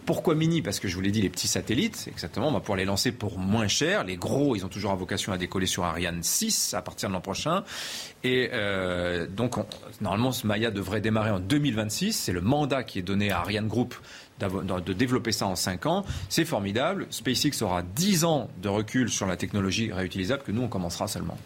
[0.05, 0.61] Pourquoi mini?
[0.61, 3.12] Parce que je vous l'ai dit, les petits satellites, exactement, on va pouvoir les lancer
[3.12, 4.05] pour moins cher.
[4.05, 7.23] Les gros, ils ont toujours vocation à décoller sur Ariane 6 à partir de l'an
[7.23, 7.65] prochain.
[8.25, 9.57] Et euh, donc,
[10.03, 12.12] normalement, ce Maya devrait démarrer en 2026.
[12.12, 13.95] C'est le mandat qui est donné à Ariane Group
[14.38, 16.05] de développer ça en 5 ans.
[16.29, 17.07] C'est formidable.
[17.11, 21.38] SpaceX aura 10 ans de recul sur la technologie réutilisable que nous, on commencera seulement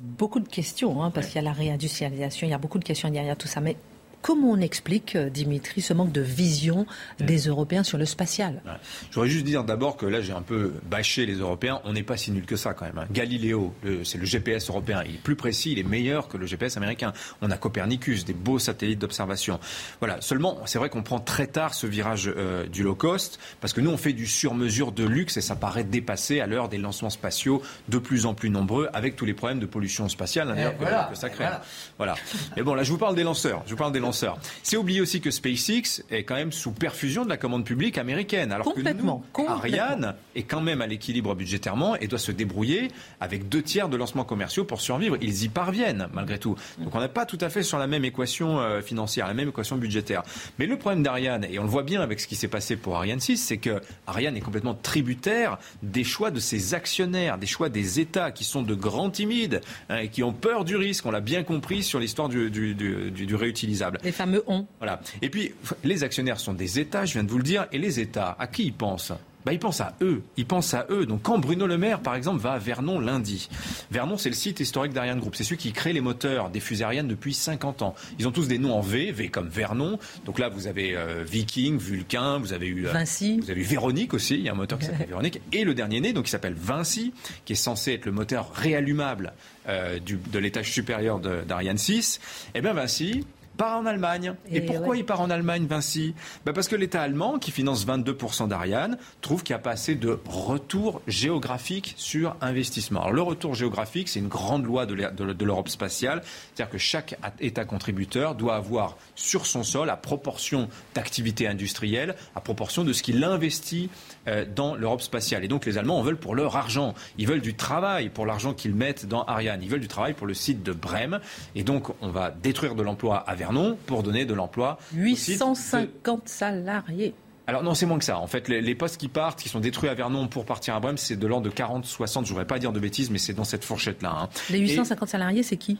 [0.00, 2.84] beaucoup de questions, hein, parce qu'il y a la réindustrialisation, il y a beaucoup de
[2.84, 3.60] questions derrière tout ça.
[3.60, 3.76] Mais
[4.20, 6.86] Comment on explique, euh, Dimitri, ce manque de vision
[7.20, 8.62] des Européens sur le spatial?
[9.10, 11.80] Je voudrais juste dire d'abord que là, j'ai un peu bâché les Européens.
[11.84, 12.98] On n'est pas si nul que ça, quand même.
[12.98, 13.06] Hein.
[13.10, 15.02] Galileo, c'est le GPS européen.
[15.06, 17.12] Il est plus précis, il est meilleur que le GPS américain.
[17.42, 19.60] On a Copernicus, des beaux satellites d'observation.
[20.00, 20.20] Voilà.
[20.20, 23.80] Seulement, c'est vrai qu'on prend très tard ce virage euh, du low cost, parce que
[23.80, 27.10] nous, on fait du sur-mesure de luxe et ça paraît dépassé à l'heure des lancements
[27.10, 30.76] spatiaux de plus en plus nombreux, avec tous les problèmes de pollution spatiale d'ailleurs
[31.10, 31.44] que, ça crée.
[31.44, 31.62] Voilà.
[31.96, 32.14] voilà.
[32.56, 33.62] Mais bon, là, je vous parle des lanceurs.
[33.66, 37.24] Je vous parle des lanceurs c'est oublier aussi que SpaceX est quand même sous perfusion
[37.24, 38.52] de la commande publique américaine.
[38.52, 42.88] Alors que nous, Ariane est quand même à l'équilibre budgétairement et doit se débrouiller
[43.20, 45.16] avec deux tiers de lancements commerciaux pour survivre.
[45.20, 46.56] Ils y parviennent malgré tout.
[46.78, 49.48] Donc on n'est pas tout à fait sur la même équation euh, financière, la même
[49.48, 50.22] équation budgétaire.
[50.58, 52.96] Mais le problème d'Ariane, et on le voit bien avec ce qui s'est passé pour
[52.96, 57.68] Ariane 6, c'est que Ariane est complètement tributaire des choix de ses actionnaires, des choix
[57.68, 61.06] des États qui sont de grands timides hein, et qui ont peur du risque.
[61.06, 63.97] On l'a bien compris sur l'histoire du, du, du, du réutilisable.
[64.02, 64.66] Les fameux on.
[64.78, 65.00] Voilà.
[65.22, 65.52] Et puis,
[65.84, 68.46] les actionnaires sont des États, je viens de vous le dire, et les États, à
[68.46, 69.12] qui ils pensent?
[69.48, 70.22] Bah, ils pensent à eux.
[70.36, 71.06] Ils pensent à eux.
[71.06, 73.48] Donc quand Bruno Le Maire, par exemple, va à Vernon lundi,
[73.90, 75.36] Vernon, c'est le site historique d'Ariane Group.
[75.36, 77.94] C'est celui qui crée les moteurs des fusées Ariane depuis 50 ans.
[78.18, 79.98] Ils ont tous des noms en V, V comme Vernon.
[80.26, 83.40] Donc là, vous avez euh, Viking, Vulcain, vous avez eu euh, Vinci.
[83.40, 84.34] Vous avez eu Véronique aussi.
[84.34, 85.40] Il y a un moteur qui s'appelle Véronique.
[85.52, 87.14] Et le dernier né, donc qui s'appelle Vinci,
[87.46, 89.32] qui est censé être le moteur réallumable
[89.68, 92.20] euh, de l'étage supérieur d'Ariane 6.
[92.54, 93.24] Eh bien Vinci,
[93.58, 94.34] part en Allemagne.
[94.50, 96.14] Et, pourquoi il part en Allemagne, Vinci?
[96.46, 99.96] Bah Parce que l'État allemand, qui finance 22% d'Ariane, trouve qu'il n'y a pas assez
[99.96, 103.00] de retour géographique sur investissement.
[103.02, 106.22] Alors le retour géographique, c'est une grande loi de l'Europe spatiale,
[106.54, 112.40] c'est-à-dire que chaque État contributeur doit avoir sur son sol, à proportion d'activité industrielle, à
[112.40, 113.90] proportion de ce qu'il investit
[114.28, 115.44] euh, dans l'Europe spatiale.
[115.44, 116.94] Et donc les Allemands en veulent pour leur argent.
[117.18, 119.62] Ils veulent du travail pour l'argent qu'ils mettent dans Ariane.
[119.62, 121.18] Ils veulent du travail pour le site de Brême.
[121.56, 124.78] Et donc on va détruire de l'emploi à Vernon pour donner de l'emploi.
[124.94, 127.14] 850 salariés.
[127.46, 128.18] Alors non, c'est moins que ça.
[128.18, 130.98] En fait, les, postes qui partent, qui sont détruits à Vernon pour partir à Brême,
[130.98, 132.26] c'est de l'ordre de 40, 60.
[132.26, 134.14] Je ne voudrais pas dire de bêtises, mais c'est dans cette fourchette-là.
[134.24, 134.28] Hein.
[134.50, 135.78] Les 850 salariés, c'est qui?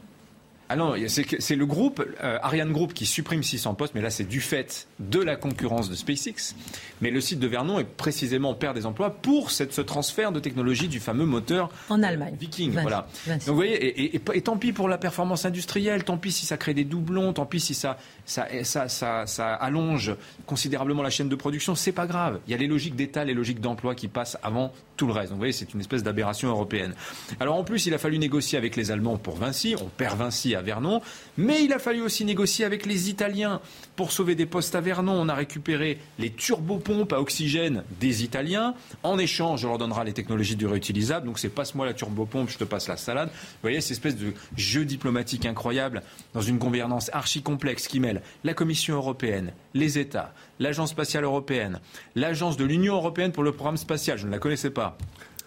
[0.71, 4.23] Ah non, c'est le groupe, euh, Ariane Group, qui supprime 600 postes, mais là c'est
[4.23, 6.53] du fait de la concurrence de SpaceX.
[7.01, 10.39] Mais le site de Vernon est précisément perd des emplois pour cette, ce transfert de
[10.39, 12.35] technologie du fameux moteur en Allemagne.
[12.39, 12.73] Viking.
[12.73, 13.07] voilà.
[13.25, 16.75] Donc vous voyez, et, tant pis pour la performance industrielle, tant pis si ça crée
[16.75, 21.73] des doublons, tant pis si ça, ça, ça, ça, allonge considérablement la chaîne de production,
[21.73, 22.41] c'est pas grave.
[22.47, 25.29] Il y a les logiques d'État, les logiques d'emploi qui passent avant tout le reste.
[25.29, 26.93] Donc vous voyez, c'est une espèce d'aberration européenne.
[27.39, 29.75] Alors en plus, il a fallu négocier avec les Allemands pour Vinci.
[29.81, 31.01] On perd Vinci à Vernon.
[31.37, 33.61] Mais il a fallu aussi négocier avec les Italiens
[33.95, 35.13] pour sauver des postes à Vernon.
[35.13, 38.73] On a récupéré les turbopompes à oxygène des Italiens.
[39.03, 41.25] En échange, on leur donnera les technologies du réutilisable.
[41.25, 43.29] Donc c'est passe-moi la turbopompe, je te passe la salade.
[43.29, 48.21] Vous voyez, cette espèce de jeu diplomatique incroyable dans une gouvernance archi complexe qui mêle
[48.43, 51.79] la Commission européenne, les États, l'Agence spatiale européenne,
[52.15, 54.17] l'Agence de l'Union européenne pour le programme spatial.
[54.17, 54.97] Je ne la connaissais pas.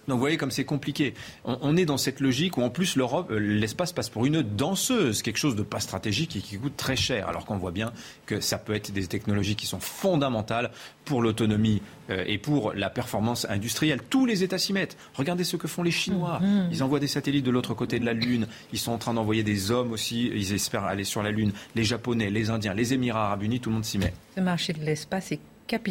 [0.09, 1.15] Donc vous voyez comme c'est compliqué.
[1.45, 5.23] On, est dans cette logique où en plus l'Europe, euh, l'espace passe pour une danseuse,
[5.23, 7.29] quelque chose de pas stratégique et qui coûte très cher.
[7.29, 7.93] Alors qu'on voit bien
[8.27, 10.71] que ça peut être des technologies qui sont fondamentales
[11.05, 14.01] pour l'autonomie euh, et pour la performance industrielle.
[14.11, 14.97] Tous les États s'y mettent.
[15.15, 16.41] Regardez ce que font les Chinois.
[16.43, 16.69] Mm-hmm.
[16.73, 18.47] Ils envoient des satellites de l'autre côté de la Lune.
[18.73, 20.31] Ils sont en train d'envoyer des hommes aussi.
[20.35, 21.53] Ils espèrent aller sur la Lune.
[21.75, 24.13] Les Japonais, les Indiens, les Émirats Arabes Unis, tout le monde s'y met.
[24.35, 25.41] Ce marché de l'espace est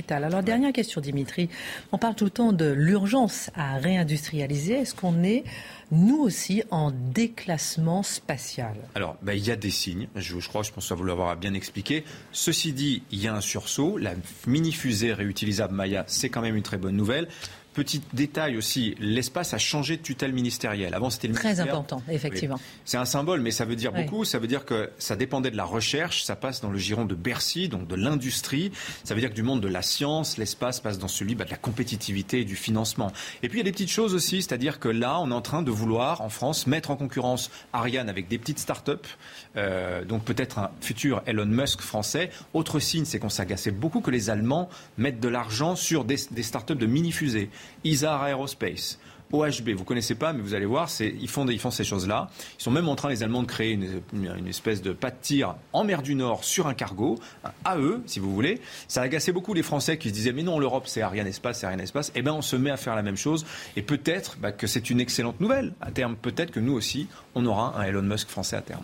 [0.10, 1.50] Alors, dernière question, Dimitri.
[1.92, 4.74] On parle tout le temps de l'urgence à réindustrialiser.
[4.74, 5.44] Est-ce qu'on est,
[5.92, 8.76] nous aussi, en déclassement spatial?
[8.96, 10.08] Alors, ben, il y a des signes.
[10.16, 12.04] Je, crois, je pense que vous l'avoir bien expliqué.
[12.32, 13.98] Ceci dit, il y a un sursaut.
[13.98, 14.14] La
[14.46, 17.28] mini-fusée réutilisable Maya, c'est quand même une très bonne nouvelle.
[17.74, 20.94] Petit détail aussi, l'espace a changé de tutelle ministérielle.
[20.94, 21.68] Avant, c'était le Très ministère.
[21.74, 22.56] important, effectivement.
[22.58, 22.62] Oui.
[22.84, 24.04] C'est un symbole, mais ça veut dire Oui.
[24.04, 24.26] beaucoup.
[24.26, 27.16] Ça veut dire que ça dépendait de la recherche, ça passe dans le giron de
[27.16, 28.72] Bercy, donc de l'industrie.
[29.06, 31.50] Ça veut dire que du monde de la science, l'espace passe dans celui bah, de
[31.52, 33.12] la compétitivité et du financement.
[33.42, 35.42] Et puis il y a des petites choses aussi, c'est-à-dire que là, on est en
[35.42, 39.08] train de vouloir, en France, mettre en concurrence Ariane avec des petites start-up,
[39.56, 42.32] euh, donc peut-être un futur Elon Musk français.
[42.54, 46.44] Autre signe, c'est qu'on s'agaçait beaucoup que les Allemands mettent de l'argent sur des, des
[46.44, 47.50] start-up de mini-fusées.
[47.84, 49.00] Isar Aerospace.
[49.34, 51.86] OHB, vous connaissez pas, mais vous allez voir, c'est- ils, font, des- ils font ces
[51.86, 52.30] choses-là.
[52.60, 55.56] Ils sont même en train, les Allemands, de créer une, espèce de pas de tir
[55.72, 58.60] en mer du Nord sur un cargo, un AE, si vous voulez.
[58.90, 61.60] Ça a agacé beaucoup les Français qui se disaient, mais non, l'Europe, c'est Ariane Espace,
[61.62, 62.12] c'est Ariane Espace.
[62.14, 63.46] Eh bien, on se met à faire la même chose.
[63.78, 65.72] Et peut-être bah, que c'est une excellente nouvelle.
[65.80, 68.84] À terme, peut-être que nous aussi, on aura un Elon Musk français à terme.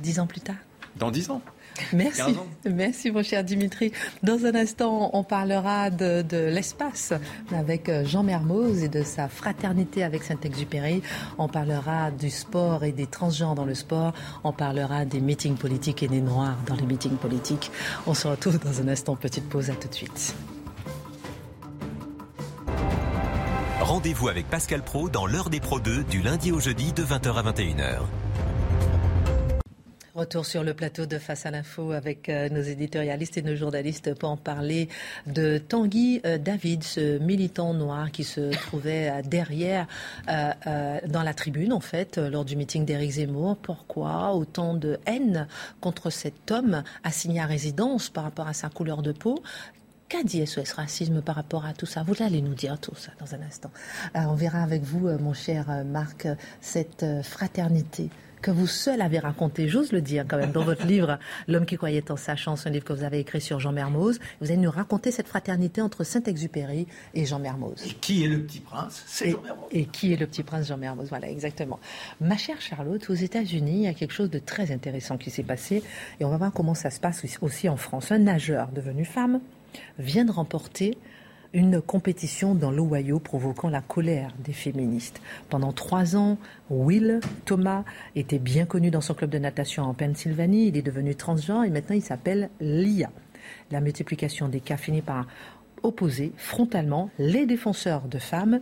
[0.00, 0.56] Dix ans plus tard.
[0.96, 1.40] Dans 10 ans.
[1.92, 2.46] Merci, 15 ans.
[2.70, 3.92] merci mon cher Dimitri.
[4.22, 7.12] Dans un instant, on parlera de, de l'espace
[7.54, 11.02] avec euh, Jean Mermoz et de sa fraternité avec Saint-Exupéry.
[11.38, 14.12] On parlera du sport et des transgenres dans le sport.
[14.44, 17.70] On parlera des meetings politiques et des noirs dans les meetings politiques.
[18.06, 19.16] On se retrouve dans un instant.
[19.16, 20.34] Petite pause, à tout de suite.
[23.80, 27.34] Rendez-vous avec Pascal Pro dans l'heure des Pro 2 du lundi au jeudi de 20h
[27.34, 28.23] à 21h.
[30.14, 34.14] Retour sur le plateau de Face à l'info avec euh, nos éditorialistes et nos journalistes
[34.14, 34.88] pour en parler
[35.26, 39.88] de Tanguy euh, David, ce militant noir qui se trouvait euh, derrière,
[40.28, 43.56] dans la tribune en fait, lors du meeting d'Éric Zemmour.
[43.56, 45.48] Pourquoi autant de haine
[45.80, 49.42] contre cet homme assigné à résidence par rapport à sa couleur de peau?
[50.08, 52.04] Qu'a dit SOS Racisme par rapport à tout ça?
[52.04, 53.72] Vous allez nous dire tout ça dans un instant.
[54.14, 56.28] On verra avec vous, mon cher Marc,
[56.60, 58.10] cette fraternité
[58.44, 61.76] que vous seul avez raconté, j'ose le dire quand même, dans votre livre L'homme qui
[61.76, 64.20] croyait en sa chance, un livre que vous avez écrit sur Jean Mermoz.
[64.42, 67.82] Vous allez nous raconter cette fraternité entre Saint-Exupéry et Jean Mermoz.
[67.88, 69.02] Et qui est le petit prince?
[69.06, 69.68] C'est Jean Mermoz.
[69.70, 71.80] et qui est le petit prince Jean Mermoz Voilà, exactement.
[72.20, 75.42] Ma chère Charlotte, aux États-Unis, il y a quelque chose de très intéressant qui s'est
[75.42, 75.82] passé
[76.20, 78.12] et on va voir comment ça se passe aussi en France.
[78.12, 79.40] Un nageur devenu femme
[79.98, 80.98] vient de remporter
[81.54, 85.22] une compétition dans l'Ohio provoquant la colère des féministes.
[85.48, 86.36] Pendant trois ans,
[86.68, 87.84] Will Thomas
[88.16, 90.66] était bien connu dans son club de natation en Pennsylvanie.
[90.66, 93.10] Il est devenu transgenre et maintenant il s'appelle Lia.
[93.70, 95.26] La multiplication des cas finit par
[95.84, 98.60] opposer frontalement les défenseurs de femmes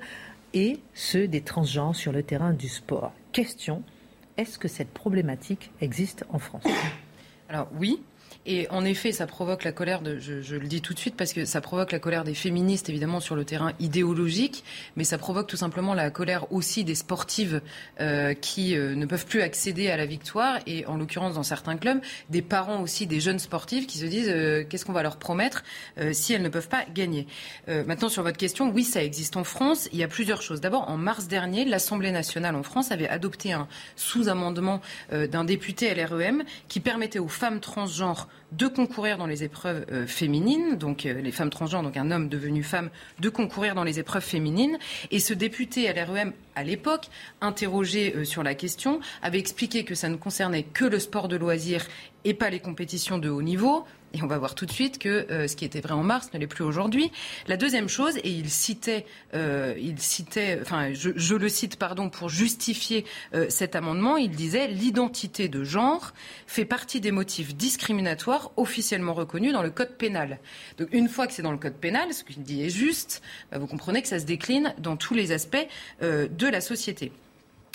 [0.52, 3.12] et ceux des transgenres sur le terrain du sport.
[3.33, 3.83] Question,
[4.37, 6.64] est-ce que cette problématique existe en France?
[7.48, 8.02] Alors oui.
[8.44, 11.16] Et en effet, ça provoque la colère de, je, je le dis tout de suite,
[11.16, 14.64] parce que ça provoque la colère des féministes, évidemment, sur le terrain idéologique,
[14.96, 17.61] mais ça provoque tout simplement la colère aussi des sportives
[18.00, 21.76] euh, qui euh, ne peuvent plus accéder à la victoire, et en l'occurrence dans certains
[21.76, 22.00] clubs,
[22.31, 25.62] des parents aussi des jeunes sportifs qui se disent euh, qu'est-ce qu'on va leur promettre
[25.98, 27.26] euh, si elles ne peuvent pas gagner.
[27.68, 29.88] Euh, maintenant, sur votre question, oui, ça existe en France.
[29.92, 30.61] Il y a plusieurs choses.
[30.61, 34.81] D'abord, en mars dernier, l'Assemblée nationale en France avait adopté un sous-amendement
[35.12, 40.06] euh, d'un député LREM qui permettait aux femmes transgenres de concourir dans les épreuves euh,
[40.06, 43.98] féminines, donc euh, les femmes transgenres, donc un homme devenu femme, de concourir dans les
[43.98, 44.78] épreuves féminines.
[45.10, 47.06] Et ce député LREM, à l'époque,
[47.40, 51.36] interrogé euh, sur la question, avait expliqué que ça ne concernait que le sport de
[51.36, 51.86] loisirs
[52.24, 53.84] et pas les compétitions de haut niveau.
[54.14, 56.31] Et on va voir tout de suite que euh, ce qui était vrai en mars
[56.35, 57.11] ne l'est plus aujourd'hui.
[57.46, 59.75] La deuxième chose, et il citait, euh,
[60.61, 66.12] enfin, je, le cite, pardon, pour justifier euh, cet amendement, il disait l'identité de genre
[66.46, 70.38] fait partie des motifs discriminatoires officiellement reconnus dans le code pénal.
[70.79, 73.59] Donc une fois que c'est dans le code pénal, ce qu'il dit est juste, bah,
[73.59, 75.66] vous comprenez que ça se décline dans tous les aspects
[76.01, 77.12] de la société.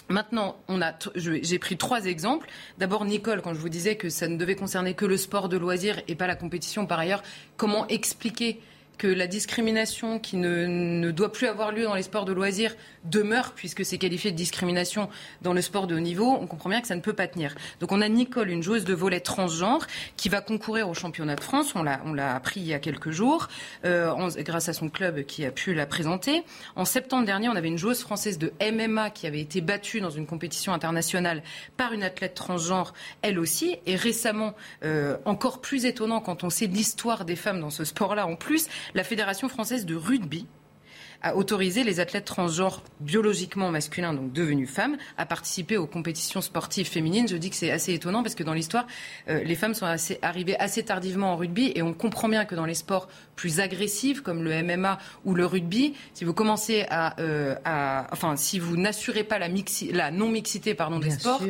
[0.10, 2.48] Maintenant, on a, j'ai pris trois exemples.
[2.78, 5.58] D'abord, Nicole, quand je vous disais que ça ne devait concerner que le sport de
[5.58, 7.24] loisir et pas la compétition par ailleurs,
[7.58, 8.62] comment expliquer
[8.98, 12.76] que la discrimination qui ne, ne doit plus avoir lieu dans les sports de loisirs
[13.04, 15.10] demeure, puisque c'est qualifié de discrimination
[15.42, 17.56] dans le sport de haut niveau, on comprend bien que ça ne peut pas tenir.
[17.80, 21.42] Donc on a Nicole, une joueuse de volet transgenre, qui va concourir au championnat de
[21.42, 23.48] France, on l'a, on l'a appris il y a quelques jours,
[23.86, 26.44] euh, grâce à son club qui a pu la présenter.
[26.76, 30.10] En septembre dernier, on avait une joueuse française de MMA qui avait été battue dans
[30.10, 31.44] une compétition internationale
[31.78, 33.78] par une athlète transgenre, elle aussi.
[33.86, 38.28] Et récemment, euh, encore plus étonnant quand on sait l'histoire des femmes dans ce sport-là
[38.28, 40.46] en plus, la Fédération française de rugby
[41.24, 46.88] a autorisé les athlètes transgenres biologiquement masculins, donc devenus femmes, à participer aux compétitions sportives
[46.88, 47.28] féminines.
[47.28, 48.86] Je dis que c'est assez étonnant parce que dans l'histoire,
[49.28, 52.54] euh, les femmes sont assez, arrivées assez tardivement en rugby et on comprend bien que
[52.54, 57.20] dans les sports plus agressifs comme le MMA ou le rugby, si vous commencez à,
[57.20, 61.42] euh, à enfin, si vous n'assurez pas la, mixi- la non-mixité pardon, des Bien sports.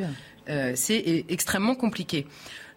[0.49, 2.25] Euh, c'est extrêmement compliqué.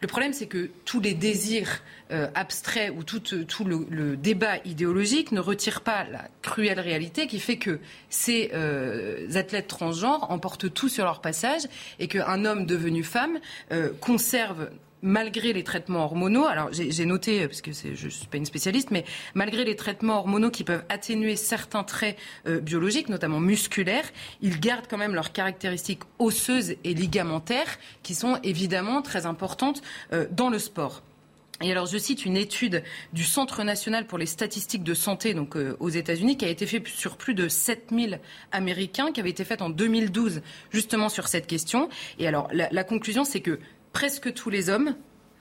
[0.00, 5.30] Le problème, c'est que tous les désirs euh, abstraits ou tout, tout le, débat idéologique
[5.30, 10.88] ne retire pas la cruelle réalité qui fait que ces euh, athlètes transgenres emportent tout
[10.88, 11.62] sur leur passage
[11.98, 13.38] et qu'un homme devenu femme
[13.72, 14.70] euh, conserve
[15.02, 18.90] malgré les traitements hormonaux, alors j'ai noté, parce que je ne suis pas une spécialiste,
[18.90, 19.04] mais
[19.35, 22.16] malgré les traitements hormonaux qui peuvent atténuer certains traits
[22.46, 24.10] euh, biologiques, notamment musculaires,
[24.42, 30.27] ils gardent quand même leurs caractéristiques osseuses et ligamentaires qui sont évidemment très importantes euh,
[30.31, 31.02] dans le sport.
[31.62, 35.56] Et alors, je cite une étude du Centre national pour les statistiques de santé, donc
[35.56, 38.18] euh, aux États-Unis, qui a été faite sur plus de 7000
[38.50, 41.90] Américains, qui avait été faite en 2012, justement sur cette question.
[42.18, 43.58] Et alors, la conclusion, c'est que
[43.92, 44.96] presque tous les hommes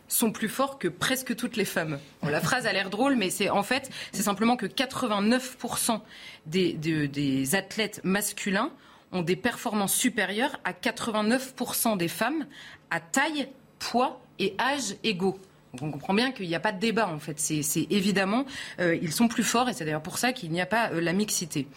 [0.08, 2.00] sont plus forts que presque toutes les femmes.
[2.24, 6.02] La phrase a l'air drôle, mais c'est en fait, c'est simplement que 89%
[6.48, 8.72] des, des- athlètes masculins
[9.12, 12.46] ont des performances supérieures à 89% des femmes
[12.90, 15.40] à taille, poids et âge égaux.
[15.74, 17.40] Donc on comprend bien qu'il n'y a pas de débat en fait.
[17.40, 18.46] C'est c'est évidemment,
[18.80, 21.02] euh, ils sont plus forts et c'est d'ailleurs pour ça qu'il n'y a pas euh,
[21.02, 21.68] la mixité.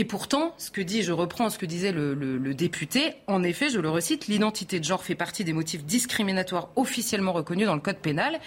[0.00, 3.80] Et pourtant, ce que dit, je reprends ce que disait le, député, en effet, je
[3.80, 7.98] le recite, l'identité de genre fait partie des motifs discriminatoires officiellement reconnus dans le code
[7.98, 8.38] pénal.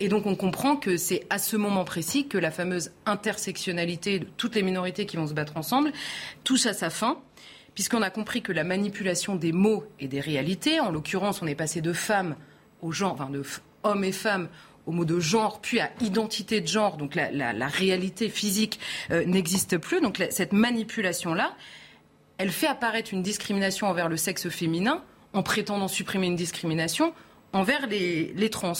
[0.00, 4.26] Et donc on comprend que c'est à ce moment précis que la fameuse intersectionnalité de
[4.36, 5.92] toutes les minorités qui vont se battre ensemble
[6.42, 7.20] touche à sa fin
[7.74, 11.54] puisqu'on a compris que la manipulation des mots et des réalités, en l'occurrence, on est
[11.54, 12.34] passé de femmes
[12.82, 13.44] au genre, enfin de
[13.84, 14.48] hommes et femmes
[14.86, 18.78] au mot de genre, puis à identité de genre, donc la, réalité physique
[19.10, 20.00] euh, n'existe plus.
[20.00, 21.54] Donc cette manipulation-là,
[22.38, 27.12] elle fait apparaître une discrimination envers le sexe féminin en prétendant supprimer une discrimination
[27.52, 28.72] envers les trans.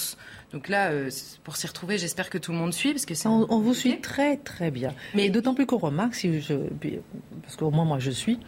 [0.56, 1.10] Donc là, euh,
[1.44, 3.74] pour s'y retrouver, j'espère que tout le monde suit, parce que c'est On, on vous
[3.74, 4.94] suit très très bien.
[5.14, 6.98] Mais d'autant plus qu'on remarque, si je, puis-
[7.42, 8.38] parce qu'au moins moi je suis.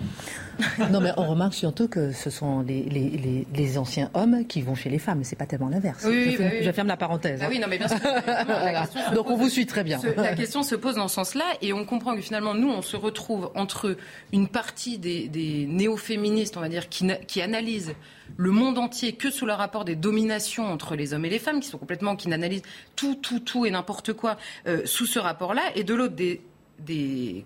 [0.91, 4.63] Non mais on remarque surtout que ce sont les, les, les, les anciens hommes qui
[4.63, 5.23] vont chez les femmes.
[5.23, 6.05] C'est pas tellement l'inverse.
[6.09, 6.65] Oui, je, ferme, bah oui.
[6.65, 7.41] je ferme la parenthèse.
[7.43, 7.49] Ah hein.
[7.51, 7.99] oui, non, mais bien sûr.
[8.47, 8.87] Voilà.
[9.15, 9.99] Donc on vous suit très bien.
[9.99, 12.81] se- la question se pose dans ce sens-là et on comprend que finalement, nous, on
[12.81, 13.97] se retrouve entre
[14.33, 17.93] une partie des, des néo-féministes, on va dire, qui, qui analysent
[18.37, 21.61] le monde entier que sous le rapport des dominations entre les hommes et les femmes,
[21.61, 22.63] qui sont complètement, qui n'analysent
[22.97, 24.37] tout, tout, tout et n'importe quoi
[24.67, 26.41] euh, sous ce rapport-là, et de l'autre des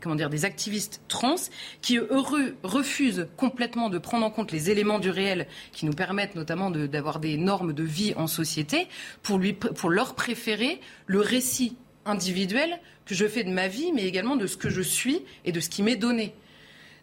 [0.00, 1.36] comment dire, des activistes trans
[1.80, 6.34] qui, heureux, refusent complètement de prendre en compte les éléments du réel qui nous permettent
[6.34, 8.88] notamment d'avoir des normes de vie en société
[9.22, 14.04] pour, lui, pour leur préférer le récit individuel que je fais de ma vie, mais
[14.04, 16.34] également de ce que je suis et de ce qui m'est donné.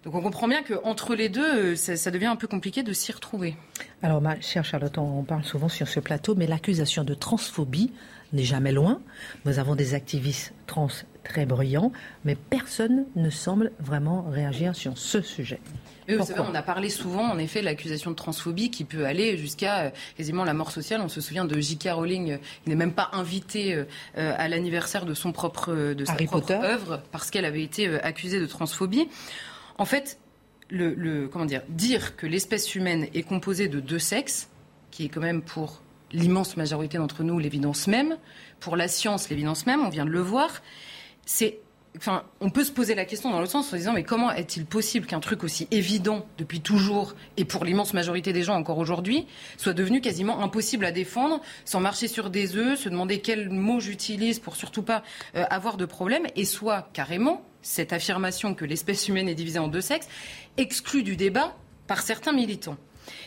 [0.04, 2.94] Donc on comprend bien qu'entre les deux, euh, ça, ça devient un peu compliqué de
[2.94, 3.58] s'y retrouver.
[4.02, 7.92] Alors, ma chère Charlotte, on parle souvent sur ce plateau, mais l'accusation de transphobie
[8.32, 9.02] n'est jamais loin.
[9.44, 10.88] Nous avons des activistes trans
[11.26, 11.92] très brillants,
[12.24, 15.60] mais personne ne semble vraiment réagir sur ce sujet.
[16.08, 19.06] Et vous savez, on a parlé souvent, en effet, de l'accusation de transphobie qui peut
[19.06, 21.02] aller jusqu'à euh, quasiment la mort sociale.
[21.04, 21.90] On se souvient de J.K.
[21.92, 23.84] Rowling, euh, il n'est même pas invité
[24.16, 26.66] à l'anniversaire de son propre de sa Harry propre Potter.
[26.66, 29.10] œuvre parce qu'elle avait été accusée de transphobie.
[29.80, 30.20] En fait,
[31.70, 34.50] dire, que l'espèce humaine est composée de deux sexes,
[34.92, 38.18] qui est quand même pour l'immense majorité d'entre nous l'évidence même,
[38.60, 40.62] pour la science l'évidence même, on vient de le voir,
[42.42, 45.06] on peut se poser la question dans le sens en disant mais comment est-il possible
[45.06, 49.26] qu'un truc aussi évident depuis toujours et pour l'immense majorité des gens encore aujourd'hui
[49.58, 53.80] soit devenu quasiment impossible à défendre sans marcher sur des œufs, se demander quel mot
[53.80, 55.04] j'utilise pour surtout pas
[55.36, 59.68] euh, avoir de problème et soit carrément cette affirmation que l'espèce humaine est divisée en
[59.68, 60.08] deux sexes
[60.58, 61.56] exclue du débat
[61.88, 62.78] par certains militants.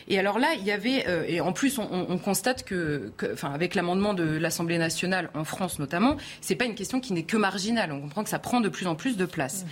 [0.07, 3.11] Et alors là, il y avait, euh, et en plus, on, on- on constate que,
[3.17, 7.11] que- enfin, avec l'amendement de l'Assemblée nationale en France notamment, c'est pas une question qui
[7.11, 7.91] n'est que marginale.
[7.91, 9.65] On comprend que ça prend de plus en plus de place.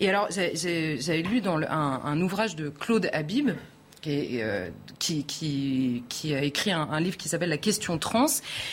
[0.00, 3.50] Et alors, j'avais lu dans le- un, un ouvrage de Claude Habib.
[4.06, 4.68] Euh,
[4.98, 8.26] qui, a écrit un, livre qui s'appelle La question trans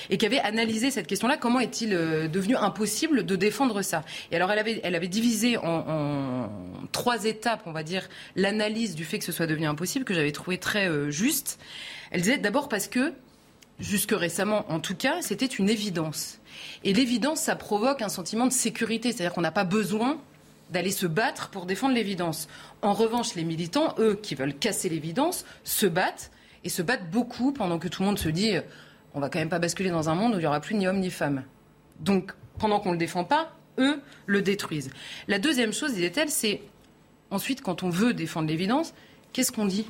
[0.09, 1.38] et qui avait analysé cette question-là.
[1.38, 4.03] Comment est-il euh, devenu impossible de défendre ça?
[4.32, 6.49] Et alors, elle avait, divisé en, en
[6.91, 10.32] trois étapes, on va dire, l'analyse du fait que ce soit devenu impossible, que j'avais
[10.32, 11.59] trouvé très euh, juste.
[12.11, 13.13] Elle disait d'abord parce que,
[13.80, 16.39] jusque récemment en tout cas, c'était une évidence.
[16.84, 20.19] Et l'évidence, ça provoque un sentiment de sécurité, c'est-à-dire qu'on n'a pas besoin
[20.72, 22.47] d'aller se battre pour défendre l'évidence.
[22.82, 26.32] En revanche, les militants, eux, qui veulent casser l'évidence, se battent,
[26.66, 28.61] et se battent beaucoup pendant que tout le monde se dit, euh,
[29.13, 30.88] on va quand même pas basculer dans un monde où il n'y aura plus ni
[30.88, 31.43] homme ni femme.
[31.99, 34.89] Donc, pendant qu'on ne le défend pas, eux le détruisent.
[35.28, 36.61] La deuxième chose, disait-elle, c'est
[37.30, 38.93] ensuite, quand on veut défendre l'évidence,
[39.32, 39.86] qu'est-ce qu'on dit?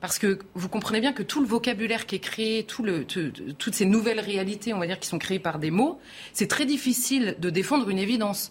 [0.00, 4.18] Parce que vous comprenez bien que tout le vocabulaire qui est créé, toutes ces nouvelles
[4.18, 6.00] réalités, on va dire, qui sont créées par des mots,
[6.32, 8.50] c'est très difficile de défendre une évidence.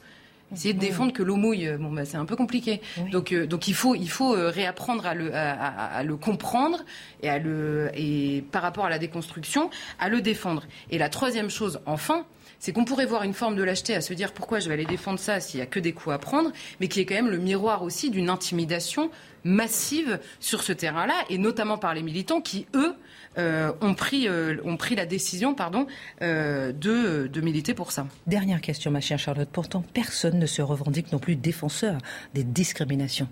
[0.53, 2.81] Essayer de défendre que l'eau mouille, euh, bon, bah, c'est un peu compliqué.
[3.11, 6.17] Donc, euh, donc il faut, il faut euh, réapprendre à le, à, à- à le
[6.17, 6.79] comprendre
[7.23, 10.63] et, à le, et par rapport à la déconstruction, à le défendre.
[10.89, 12.25] Et la troisième chose, enfin,
[12.59, 14.85] c'est qu'on pourrait voir une forme de lâcheté à se dire pourquoi je vais aller
[14.85, 17.29] défendre ça s'il y a que des coups à prendre, mais qui est quand même
[17.29, 19.09] le miroir aussi d'une intimidation
[19.43, 22.95] massive sur ce terrain-là, et notamment par les militants qui, eux,
[23.37, 25.87] euh, ont, pris, euh, ont pris la décision pardon,
[26.21, 28.07] euh, de, de militer pour ça.
[28.27, 29.49] Dernière question, ma chère Charlotte.
[29.51, 31.97] Pourtant, personne ne se revendique non plus défenseur
[32.33, 33.29] des discriminations.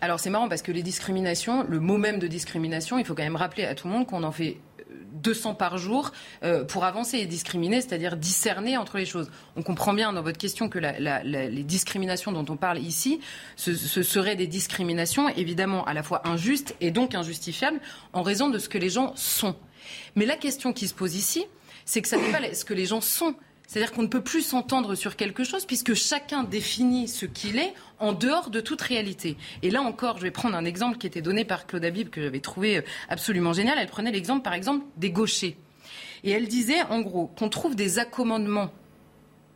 [0.00, 3.22] Alors c'est marrant parce que les discriminations, le mot même de discrimination, il faut quand
[3.22, 4.58] même rappeler à tout le monde qu'on en fait
[5.12, 9.30] 200 par jour euh, pour avancer et discriminer, c'est-à-dire discerner entre les choses.
[9.56, 13.20] On comprend bien dans votre question que les discriminations dont on parle ici,
[13.56, 17.80] ce, ce seraient des discriminations évidemment à la fois injustes et donc injustifiables
[18.12, 19.56] en raison de ce que les gens sont.
[20.14, 21.44] Mais la question qui se pose ici,
[21.84, 23.34] c'est que ça n'est pas ce que les gens sont.
[23.72, 27.72] C'est-à-dire qu'on ne peut plus s'entendre sur quelque chose puisque chacun définit ce qu'il est
[28.00, 29.38] en dehors de toute réalité.
[29.62, 32.20] Et là encore, je vais prendre un exemple qui était donné par Claude Habib que
[32.20, 33.78] j'avais trouvé euh, absolument génial.
[33.78, 35.56] Elle prenait l'exemple, par exemple, des gauchers.
[36.22, 38.70] Et elle disait, en gros, qu'on trouve des accommodements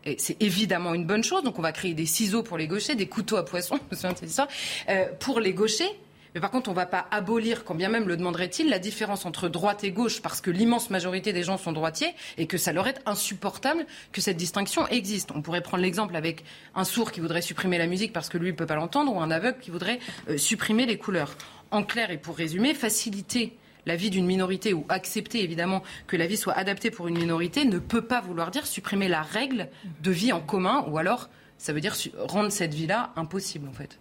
[0.07, 1.43] et c'est évidemment une bonne chose.
[1.43, 3.79] Donc on va créer des ciseaux pour les gauchers, des couteaux à poisson,
[4.89, 5.91] euh, pour les gauchers.
[6.37, 9.25] Mais par contre, on ne va pas abolir, quand bien même le demanderait-il, la différence
[9.25, 12.75] entre droite et gauche, parce que l'immense majorité des gens sont droitiers et que ça
[12.75, 15.31] leur est insupportable que cette distinction existe.
[15.35, 18.49] On pourrait prendre l'exemple avec un sourd qui voudrait supprimer la musique parce que lui
[18.49, 21.35] ne peut pas l'entendre, ou un aveugle qui voudrait euh, supprimer les couleurs.
[21.71, 23.57] En clair, et pour résumer, faciliter
[23.87, 27.65] la vie d'une minorité ou accepter évidemment que la vie soit adaptée pour une minorité
[27.65, 29.71] ne peut pas vouloir dire supprimer la règle
[30.03, 33.99] de vie en commun ou alors ça veut dire rendre cette vie-là impossible en fait.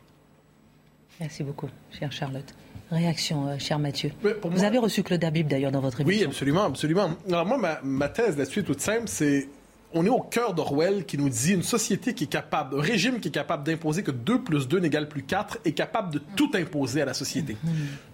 [1.20, 2.54] Merci beaucoup, chère Charlotte.
[2.92, 4.12] Réaction, euh, cher Mathieu.
[4.22, 6.30] Vous moi- avez reçu Claude Habib d'ailleurs dans votre Oui, émission.
[6.30, 7.10] absolument, absolument.
[7.28, 9.48] Alors moi, ma, ma thèse là-dessus toute simple, c'est
[9.96, 13.22] on est au cœur d'Orwell qui nous dit une société qui est capable, un régime
[13.22, 16.52] qui est capable d'imposer que 2 plus 2 n'égale plus 4 est capable de tout
[16.54, 17.56] imposer à la société.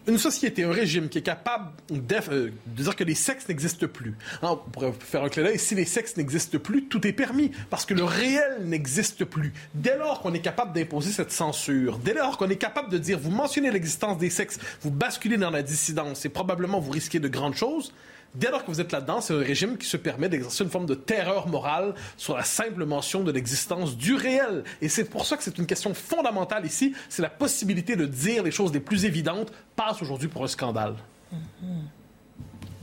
[0.08, 4.16] Une société, un régime qui est capable euh, de dire que les sexes n'existent plus.
[4.44, 7.88] On pourrait faire un clin d'œil, si les sexes n'existent plus, tout est permis parce
[7.88, 9.52] que le réel n'existe plus.
[9.74, 13.18] Dès lors qu'on est capable d'imposer cette censure, dès lors qu'on est capable de dire
[13.18, 17.28] vous mentionnez l'existence des sexes, vous basculez dans la dissidence et probablement vous risquez de
[17.28, 17.92] grandes choses,
[18.34, 20.86] Dès lors que vous êtes là-dedans, c'est un régime qui se permet d'exercer une forme
[20.86, 24.64] de terreur morale sur la simple mention de l'existence du réel.
[24.82, 26.94] Et c'est pour ça que c'est une question fondamentale ici.
[27.10, 30.96] C'est la possibilité de dire les choses les plus évidentes passe aujourd'hui pour un scandale.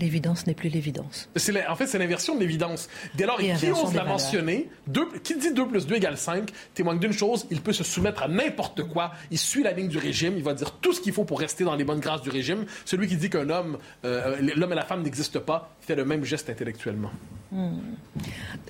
[0.00, 1.28] L'évidence n'est plus l'évidence.
[1.68, 2.88] En fait, c'est l'inversion de l'évidence.
[3.16, 4.06] Dès lors, Et qui ose la valeurs.
[4.06, 7.82] mentionner, deux- qui dit 2 plus 2 égale 5, témoigne d'une chose, il peut se
[7.82, 9.10] soumettre à n'importe quoi.
[9.32, 11.64] Il suit la ligne du régime, il va dire tout ce qu'il faut pour rester
[11.64, 12.64] dans les bonnes grâces du régime.
[12.84, 16.24] Celui qui dit qu'un homme, euh, l'homme et la femme n'existent pas, fait le même
[16.24, 17.10] geste intellectuellement.
[17.50, 17.78] Hmm.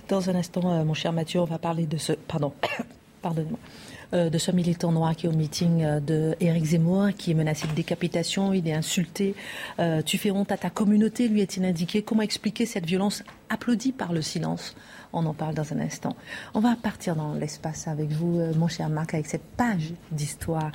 [0.08, 2.12] Dans un instant, euh, mon cher Mathieu, on va parler de ce.
[2.12, 2.52] Pardon.
[3.22, 3.58] Pardonne-moi.
[4.14, 7.34] Euh, de ce militant noir qui est au meeting euh, de Éric Zemmour, qui est
[7.34, 9.34] menacé de décapitation, il est insulté.
[9.80, 12.00] Euh, tu fais honte à ta communauté, lui est-il indiqué.
[12.00, 14.74] Comment expliquer cette violence applaudie par le silence?
[15.12, 16.16] On en parle dans un instant.
[16.54, 20.70] On va partir dans l'espace avec vous, euh, mon cher Marc, avec cette page d'histoire.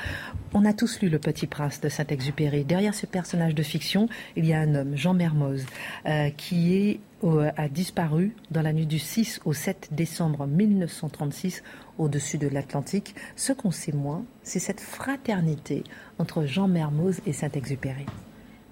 [0.53, 2.63] On a tous lu Le Petit Prince de Saint-Exupéry.
[2.63, 5.65] Derrière ce personnage de fiction, il y a un homme, Jean Mermoz,
[6.05, 11.63] euh, qui euh, a disparu dans la nuit du 6 au 7 décembre 1936
[11.97, 13.15] au-dessus de l'Atlantique.
[13.35, 15.83] Ce qu'on sait moins, c'est cette fraternité
[16.19, 18.05] entre Jean Mermoz et Saint-Exupéry.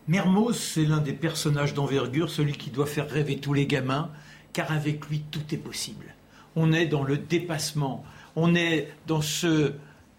[0.08, 4.10] Mermoz, c'est l'un des personnages d'envergure, celui qui doit faire rêver tous les gamins,
[4.54, 6.14] car avec lui, tout est possible.
[6.56, 8.04] On est dans le dépassement,
[8.36, 9.74] on est dans, ce,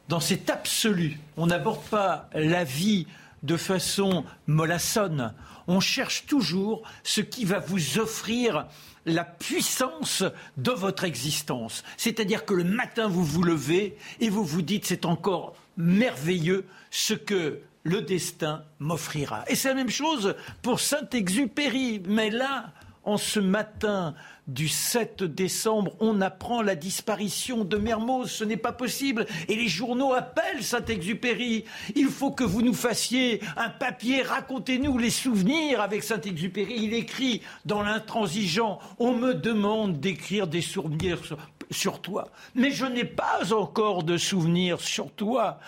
[0.09, 1.19] dans cet absolu.
[1.37, 3.07] On n'aborde pas la vie
[3.43, 5.35] de façon mollassonne.
[5.67, 8.67] On cherche toujours ce qui va vous offrir
[9.05, 10.25] la puissance
[10.57, 11.83] de votre existence.
[11.97, 17.15] C'est-à-dire que le matin, vous vous levez et vous vous dites, c'est encore merveilleux ce
[17.15, 19.45] que le destin m'offrira.
[19.49, 22.03] Et c'est la même chose pour Saint-Exupéry.
[22.07, 22.73] Mais là,
[23.05, 24.15] en ce matin
[24.47, 28.31] du 7 décembre, on apprend la disparition de Mermoz.
[28.31, 29.27] Ce n'est pas possible.
[29.49, 31.65] Et les journaux appellent Saint-Exupéry.
[31.95, 34.23] Il faut que vous nous fassiez un papier.
[34.23, 36.75] Racontez-nous les souvenirs avec Saint-Exupéry.
[36.77, 41.39] Il écrit dans l'intransigeant On me demande d'écrire des souvenirs sur,
[41.71, 42.29] sur toi.
[42.55, 45.61] Mais je n'ai pas encore de souvenirs sur toi.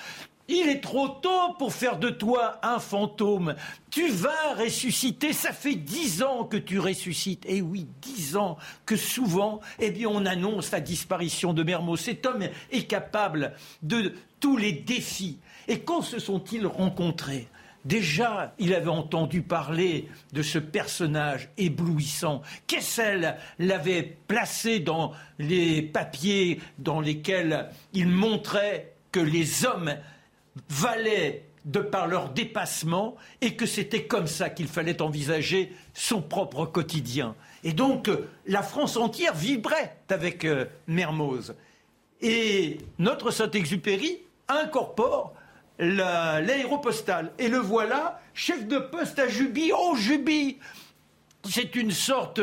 [0.48, 3.54] Il est trop tôt pour faire de toi un fantôme.
[3.90, 5.32] Tu vas ressusciter.
[5.32, 7.46] Ça fait dix ans que tu ressuscites.
[7.46, 12.00] Et oui, dix ans que souvent, eh bien, on annonce la disparition de Mermoz.
[12.00, 15.38] Cet homme est capable de tous les défis.
[15.66, 17.48] Et quand se sont-ils rencontrés?
[17.86, 22.42] Déjà, il avait entendu parler de ce personnage éblouissant.
[22.66, 29.94] Kessel l'avait placé dans les papiers dans lesquels il montrait que les hommes
[30.68, 36.66] valaient de par leur dépassement et que c'était comme ça qu'il fallait envisager son propre
[36.66, 37.34] quotidien.
[37.62, 38.10] Et donc
[38.46, 41.54] la France entière vibrait avec euh, Mermoz.
[42.20, 45.34] Et notre Saint-Exupéry incorpore
[45.78, 47.32] l'aéropostale.
[47.38, 49.72] Et le voilà, chef de poste à Juby.
[49.76, 50.58] Oh, Juby
[51.48, 52.40] C'est une sorte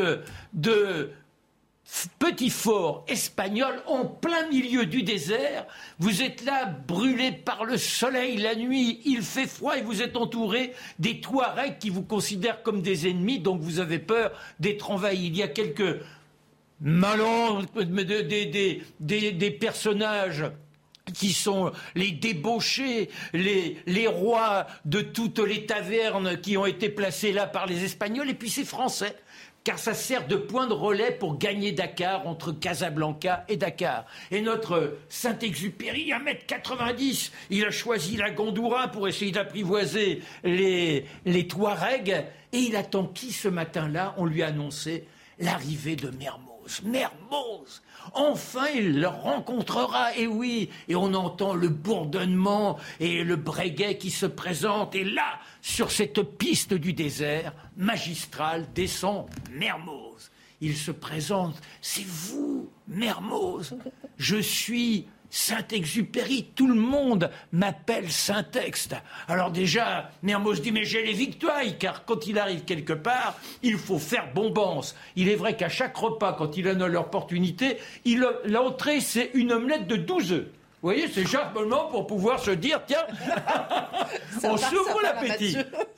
[0.52, 1.10] de
[2.18, 5.66] petit fort espagnol en plein milieu du désert.
[5.98, 10.16] Vous êtes là, brûlé par le soleil la nuit, il fait froid et vous êtes
[10.16, 15.26] entouré des Touaregs qui vous considèrent comme des ennemis, donc vous avez peur d'être envahi.
[15.26, 16.00] Il y a quelques
[16.80, 20.44] malins, des, des personnages
[21.14, 27.32] qui sont les débauchés, les, les, rois de toutes les tavernes qui ont été placés
[27.32, 29.16] là par les Espagnols, et puis ces Français,
[29.64, 34.06] car ça sert de point de relais pour gagner Dakar entre Casablanca et Dakar.
[34.30, 42.24] Et notre Saint-Exupéry, 1m90, il a choisi la Gondoura pour essayer d'apprivoiser les, les Touaregs,
[42.52, 44.14] et il attend qui ce matin-là?
[44.18, 45.06] On lui a annoncé
[45.38, 46.82] l'arrivée de Mermoz.
[46.84, 47.82] Mermoz!
[48.14, 54.10] Enfin, il le rencontrera, et oui, et on entend le bourdonnement et le breguet qui
[54.10, 60.30] se présente, et là, sur cette piste du désert, magistral descend Mermoz.
[60.60, 63.76] Il se présente, c'est vous, Mermoz.
[64.18, 68.96] Je suis Saint-Exupéry, tout le monde m'appelle Saint-Texte.
[69.28, 73.78] Alors déjà, Mermoz dit mais j'ai les victoires, car quand il arrive quelque part, il
[73.78, 74.96] faut faire bombance.
[75.16, 77.78] Il est vrai qu'à chaque repas, quand il a l'opportunité,
[78.44, 80.46] l'entrée c'est une omelette de 12 œufs.
[80.82, 81.24] Vous voyez, c'est
[81.54, 83.06] moment pour pouvoir se dire, tiens,
[84.42, 85.56] on s'ouvre l'appétit.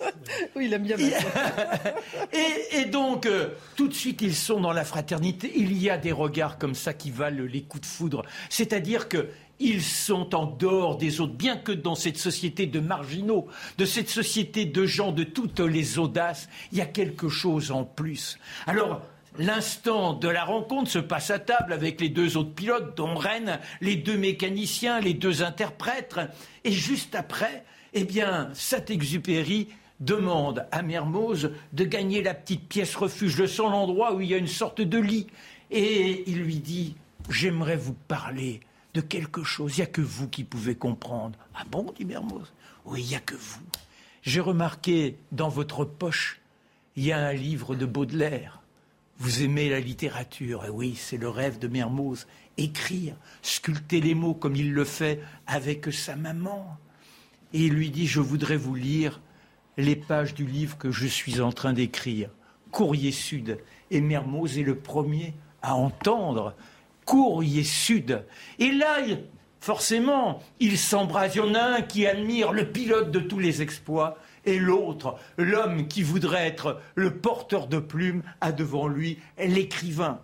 [0.56, 0.98] oui, il aime bien.
[2.32, 5.50] et, et, donc, euh, tout de suite, ils sont dans la fraternité.
[5.56, 8.26] Il y a des regards comme ça qui valent les coups de foudre.
[8.50, 9.28] C'est-à-dire que
[9.58, 13.46] ils sont en dehors des autres, bien que dans cette société de marginaux,
[13.78, 17.84] de cette société de gens de toutes les audaces, il y a quelque chose en
[17.84, 18.38] plus.
[18.66, 19.00] Alors,
[19.36, 23.58] L'instant de la rencontre se passe à table avec les deux autres pilotes, dont Rennes,
[23.80, 26.20] les deux mécaniciens, les deux interprètes.
[26.62, 27.64] Et juste après,
[27.94, 29.68] eh bien, Saint-Exupéry
[29.98, 34.34] demande à Mermoz de gagner la petite pièce refuge, le seul endroit où il y
[34.34, 35.26] a une sorte de lit.
[35.72, 36.94] Et il lui dit
[37.28, 38.60] J'aimerais vous parler
[38.92, 39.76] de quelque chose.
[39.76, 41.36] Il n'y a que vous qui pouvez comprendre.
[41.56, 41.92] Ah bon?
[41.98, 42.52] dit Mermoz.
[42.84, 43.60] Oui, il n'y a que vous.
[44.22, 46.40] J'ai remarqué dans votre poche,
[46.94, 48.60] il y a un livre de Baudelaire.
[49.18, 52.26] Vous aimez la littérature, et oui, c'est le rêve de Mermoz.
[52.56, 56.76] Écrire, sculpter les mots comme il le fait avec sa maman.
[57.52, 59.20] Et il lui dit, je voudrais vous lire
[59.76, 62.30] les pages du livre que je suis en train d'écrire.
[62.70, 63.58] Courrier Sud.
[63.90, 66.54] Et Mermoz est le premier à entendre
[67.04, 68.24] Courrier Sud.
[68.58, 68.96] Et là,
[69.60, 71.36] forcément, il s'embrase.
[71.36, 75.16] Il y en a un qui admire le pilote de tous les exploits et l'autre,
[75.36, 80.20] l'homme qui voudrait être le porteur de plumes, a devant lui l'écrivain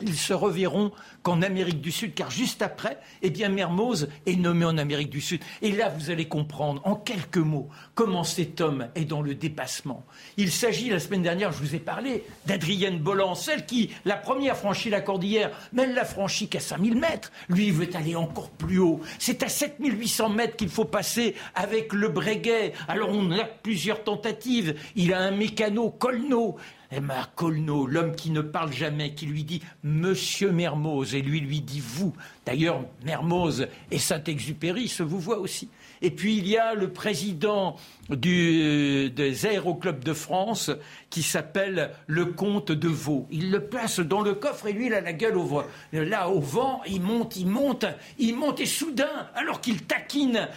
[0.00, 0.92] ils se reverront
[1.22, 5.20] qu'en Amérique du Sud, car juste après, eh bien, Mermoz est nommé en Amérique du
[5.20, 5.40] Sud.
[5.62, 10.04] Et là, vous allez comprendre, en quelques mots, comment cet homme est dans le dépassement.
[10.36, 14.56] Il s'agit, la semaine dernière, je vous ai parlé d'Adrienne Bolland, celle qui, la première,
[14.56, 17.32] franchit la cordillère, mais elle l'a franchie qu'à 5000 mètres.
[17.48, 19.00] Lui, il veut aller encore plus haut.
[19.18, 22.72] C'est à 7800 mètres qu'il faut passer avec le Breguet.
[22.86, 24.74] Alors, on a plusieurs tentatives.
[24.94, 26.56] Il a un mécano, Colno.
[26.90, 31.60] Emma Colno, l'homme qui ne parle jamais, qui lui dit Monsieur Mermoz, et lui lui
[31.60, 32.14] dit vous.
[32.46, 35.68] D'ailleurs, Mermoz et Saint-Exupéry se vous voient aussi.
[36.02, 37.76] Et puis il y a le président
[38.10, 40.70] des aéroclubs de France
[41.10, 43.26] qui s'appelle le comte de Vaux.
[43.30, 45.64] Il le place dans le coffre et lui, il a la gueule au vent.
[45.92, 47.86] Là, au vent, il monte, il monte,
[48.18, 50.48] il monte et soudain, alors qu'il taquine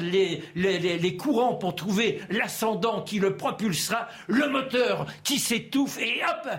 [0.00, 6.50] les, les courants pour trouver l'ascendant qui le propulsera, le moteur qui s'étouffe et hop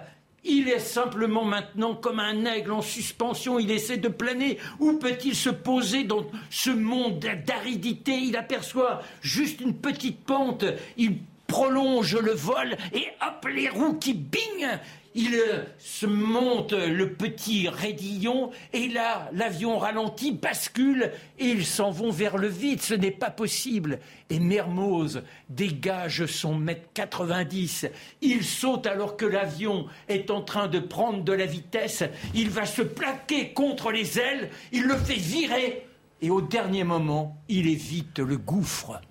[0.44, 4.58] il est simplement maintenant comme un aigle en suspension, il essaie de planer.
[4.80, 8.14] Où peut-il se poser dans ce monde d'aridité?
[8.14, 10.66] Il aperçoit juste une petite pente,
[10.98, 11.18] il
[11.48, 14.80] prolonge le vol et hop, les roues qui bignent
[15.14, 21.92] il euh, se monte le petit raidillon et là, l'avion ralentit, bascule et ils s'en
[21.92, 22.82] vont vers le vide.
[22.82, 24.00] Ce n'est pas possible.
[24.30, 27.88] Et Mermoz dégage son mètre 90.
[28.22, 32.04] Il saute alors que l'avion est en train de prendre de la vitesse.
[32.34, 34.50] Il va se plaquer contre les ailes.
[34.72, 35.88] Il le fait virer
[36.22, 39.02] et au dernier moment, il évite le gouffre.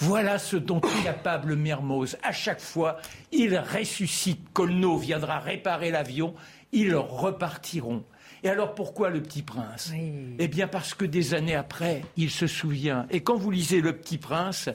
[0.00, 2.16] Voilà ce dont est capable Mermoz.
[2.22, 2.96] À chaque fois,
[3.32, 4.40] il ressuscite.
[4.54, 6.34] Colno viendra réparer l'avion.
[6.72, 8.04] Ils repartiront.
[8.42, 9.92] Et alors pourquoi le petit prince?
[10.38, 13.06] Eh bien parce que des années après, il se souvient.
[13.10, 14.70] Et quand vous lisez le petit prince,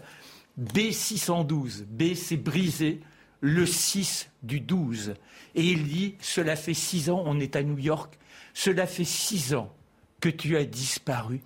[0.61, 3.01] B612, B c'est brisé,
[3.41, 5.15] le 6 du 12.
[5.55, 8.19] Et il dit, cela fait six ans, on est à New York,
[8.53, 9.73] cela fait six ans
[10.19, 11.41] que tu as disparu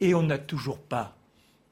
[0.00, 1.16] et on n'a toujours pas,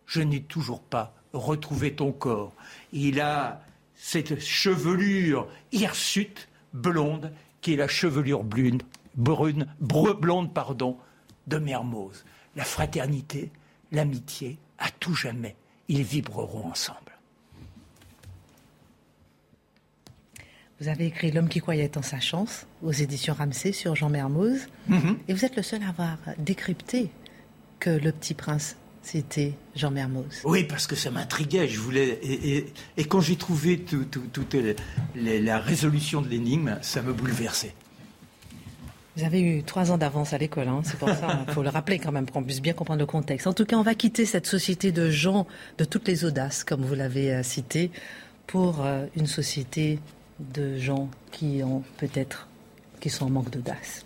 [0.07, 2.53] je n'ai toujours pas retrouvé ton corps.
[2.93, 3.63] Il a
[3.95, 8.83] cette chevelure hirsute, blonde, qui est la chevelure brune,
[9.17, 10.97] brune, blonde, pardon,
[11.47, 12.25] de Mermoz.
[12.55, 13.51] La fraternité,
[13.93, 15.57] l'amitié, à tout jamais,
[15.89, 17.13] ils vibreront ensemble.
[20.81, 24.69] Vous avez écrit L'homme qui croyait en sa chance aux éditions Ramsey sur Jean Mermoz.
[24.89, 25.19] Mhm.
[25.27, 27.11] Et vous êtes le seul à avoir décrypté
[27.81, 30.43] que le petit prince, c'était Jean Mermoz.
[30.45, 31.69] Oui, parce que ça m'intriguait.
[31.69, 32.19] Je voulais
[32.97, 34.57] et, quand j'ai trouvé toute
[35.15, 37.75] la résolution de l'énigme, ça me bouleversait.
[39.17, 40.83] Vous avez eu trois ans d'avance à l'école, hein.
[40.85, 43.07] c'est pour ça, il faut le rappeler quand même, pour qu'on puisse bien comprendre le
[43.07, 43.47] contexte.
[43.47, 45.47] En tout cas, on va quitter cette société de gens
[45.79, 47.91] de toutes les audaces, comme vous l'avez euh, cité,
[48.47, 50.01] pour euh, une société
[50.39, 52.49] de gens qui ont peut-être,
[53.01, 54.05] qui sont en manque d'audace.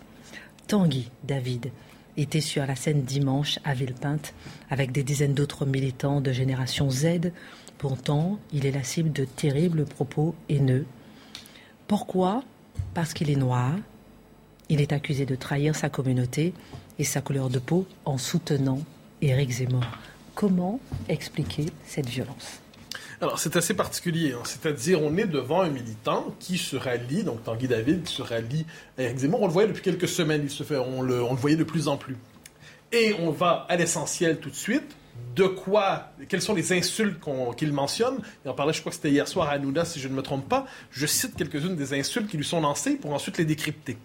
[0.67, 1.71] Tanguy David
[2.17, 4.33] était sur la scène dimanche à Villepinte
[4.69, 7.31] avec des dizaines d'autres militants de génération Z.
[7.77, 10.85] Pourtant, il est la cible de terribles propos haineux.
[11.87, 12.43] Pourquoi
[12.93, 13.75] Parce qu'il est noir.
[14.69, 16.53] Il est accusé de trahir sa communauté
[16.99, 18.79] et sa couleur de peau en soutenant
[19.21, 19.83] Éric Zemmour.
[20.35, 22.61] Comment expliquer cette violence?
[23.21, 24.33] Alors, c'est assez particulier.
[24.33, 24.41] Hein.
[24.45, 28.65] C'est-à-dire, on est devant un militant qui se rallie, donc Tanguy David, qui se rallie
[28.97, 29.43] à Eric Zemmour.
[29.43, 31.97] On le voyait depuis quelques semaines, il se fait, on, le, voyait de plus en
[31.97, 32.17] plus.
[32.91, 34.95] Et on va à l'essentiel tout de suite.
[35.35, 37.19] De quoi, quelles sont les insultes
[37.57, 38.21] qu'il mentionne?
[38.43, 40.23] Il en parlait, je crois que c'était hier soir à Hanouna, si je ne me
[40.23, 40.65] trompe pas.
[40.89, 43.97] Je cite quelques-unes des insultes qui lui sont lancées pour ensuite les décrypter.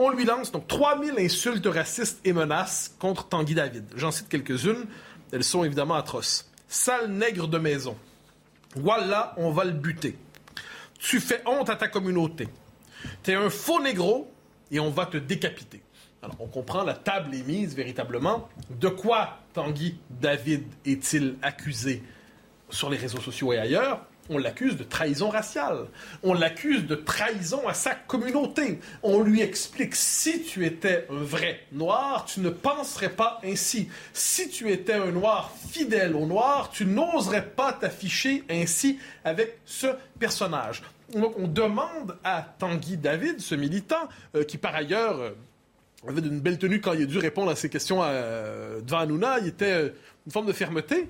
[0.00, 3.84] On lui lance donc 3000 insultes racistes et menaces contre Tanguy David.
[3.94, 4.86] J'en cite quelques-unes.
[5.30, 6.50] Elles sont évidemment atroces.
[6.66, 7.96] Sale nègre de maison.
[8.74, 10.16] Voilà, on va le buter.
[10.98, 12.48] Tu fais honte à ta communauté.
[13.22, 14.30] Tu es un faux négro
[14.70, 15.82] et on va te décapiter.
[16.22, 18.48] Alors, on comprend, la table est mise véritablement.
[18.70, 22.02] De quoi Tanguy David est-il accusé
[22.70, 24.06] sur les réseaux sociaux et ailleurs?
[24.28, 25.86] On l'accuse de trahison raciale.
[26.22, 28.78] On l'accuse de trahison à sa communauté.
[29.02, 33.88] On lui explique si tu étais un vrai noir, tu ne penserais pas ainsi.
[34.12, 39.88] Si tu étais un noir fidèle au noir, tu n'oserais pas t'afficher ainsi avec ce
[40.18, 40.82] personnage.
[41.14, 45.30] Donc on demande à Tanguy David, ce militant, euh, qui par ailleurs euh,
[46.08, 49.48] avait une belle tenue quand il a dû répondre à ces questions euh, devant il
[49.48, 49.92] était
[50.26, 51.08] une forme de fermeté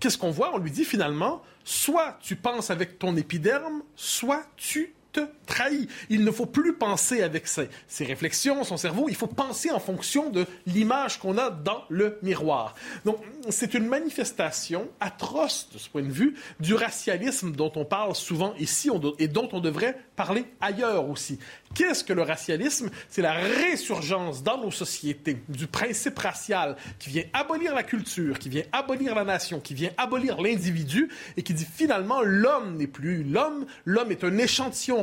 [0.00, 0.54] qu'est-ce qu'on voit?
[0.54, 5.20] On lui dit finalement, soit tu penses avec ton épiderme, soit tu te
[5.50, 5.88] trahis.
[6.08, 7.68] Il ne faut plus penser avec ses,
[8.04, 12.74] réflexions, son cerveau, il faut penser en fonction de l'image qu'on a dans le miroir.
[13.04, 13.18] Donc,
[13.50, 18.54] c'est une manifestation atroce de ce point de vue du racialisme dont on parle souvent
[18.58, 18.88] ici
[19.18, 21.38] et dont on devrait parler ailleurs aussi.
[21.74, 22.90] Qu'est-ce que le racialisme?
[23.08, 28.48] C'est la résurgence dans nos sociétés du principe racial qui vient abolir la culture, qui
[28.48, 33.22] vient abolir la nation, qui vient abolir l'individu et qui dit finalement l'homme n'est plus
[33.22, 35.02] l'homme, l'homme est un échantillon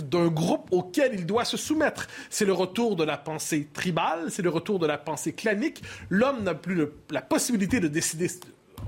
[0.00, 2.06] d'un groupe auquel il doit se soumettre.
[2.30, 5.82] C'est le retour de la pensée tribale, c'est le retour de la pensée clanique.
[6.10, 8.28] L'homme n'a plus la possibilité de décider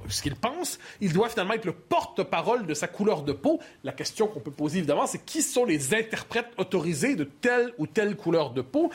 [0.08, 3.60] ce qu'il pense, il doit finalement être le porte-parole de sa couleur de peau.
[3.84, 7.86] La question qu'on peut poser évidemment, c'est qui sont les interprètes autorisés de telle ou
[7.86, 8.90] telle couleur de peau?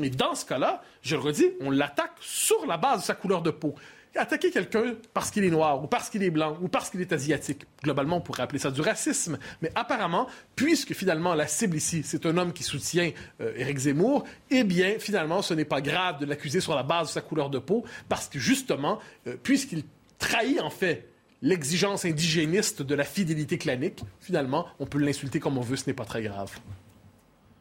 [0.00, 3.42] Et dans ce cas-là, je le redis, on l'attaque sur la base de sa couleur
[3.42, 3.74] de peau.
[4.16, 7.12] Attaquer quelqu'un parce qu'il est noir, ou parce qu'il est blanc, ou parce qu'il est
[7.12, 9.38] asiatique, globalement, on pourrait appeler ça du racisme.
[9.62, 14.24] Mais apparemment, puisque finalement la cible ici, c'est un homme qui soutient euh, Éric Zemmour,
[14.50, 17.48] eh bien, finalement, ce n'est pas grave de l'accuser sur la base de sa couleur
[17.48, 18.98] de peau, parce que justement,
[19.28, 19.84] euh, puisqu'il
[20.18, 21.08] trahit en fait
[21.42, 25.94] l'exigence indigéniste de la fidélité clanique, finalement, on peut l'insulter comme on veut, ce n'est
[25.94, 26.50] pas très grave.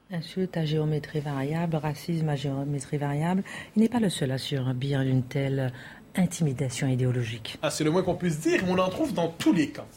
[0.10, 3.44] Insulte à géométrie variable, racisme à géométrie variable.
[3.76, 5.74] Il n'est pas le seul à subir une telle
[6.18, 7.58] intimidation idéologique.
[7.62, 9.88] Ah, c'est le moins qu'on puisse dire, on en trouve dans tous les camps.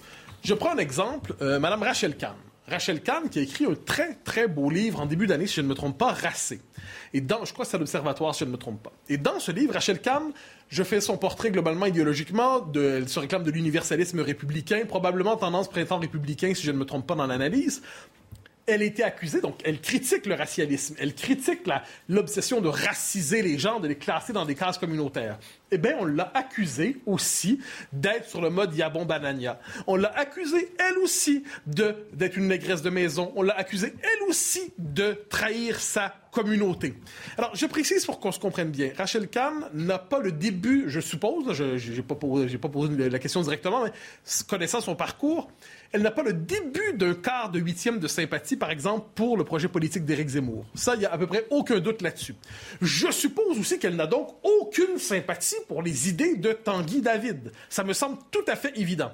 [0.42, 2.36] Je prends un exemple, euh, Madame Rachel Kahn.
[2.66, 5.60] Rachel Kahn qui a écrit un très très beau livre en début d'année, si je
[5.62, 6.60] ne me trompe pas, Racé.
[7.12, 8.92] Et dans, je crois que c'est l'Observatoire, si je ne me trompe pas.
[9.08, 10.32] Et dans ce livre, Rachel Kahn
[10.70, 12.70] je fais son portrait globalement idéologiquement.
[12.74, 17.06] Elle se réclame de l'universalisme républicain, probablement tendance printemps républicain, si je ne me trompe
[17.06, 17.82] pas dans l'analyse.
[18.66, 21.68] elle a été accusée, donc elle critique le racialisme, elle critique
[22.08, 25.40] l'obsession de raciser les gens, de les classer dans des cases communautaires
[25.70, 27.60] eh bien, on l'a accusée aussi
[27.92, 29.60] d'être sur le mode Yabon Banania.
[29.86, 33.32] On l'a accusée, elle aussi, d'être une négresse de maison.
[33.36, 36.94] On l'a accusée, elle aussi, de trahir sa communauté.
[37.36, 38.92] Alors, je précise pour qu'on se comprenne bien.
[38.96, 43.18] Rachel Kahn n'a pas le début, je suppose, je n'ai pas, posé, pas posé la
[43.18, 43.90] question directement, mais
[44.48, 45.50] connaissant son parcours,
[45.92, 49.44] elle n'a pas le début d'un quart de huitième de sympathie, par exemple, pour le
[49.44, 50.64] projet politique d'Éric Zemmour.
[50.74, 52.36] Ça, il n'y a à peu près aucun doute là-dessus.
[52.80, 57.52] Je suppose aussi qu'elle n'a donc aucune sympathie pour les idées de Tanguy David.
[57.68, 59.12] Ça me semble tout à fait évident.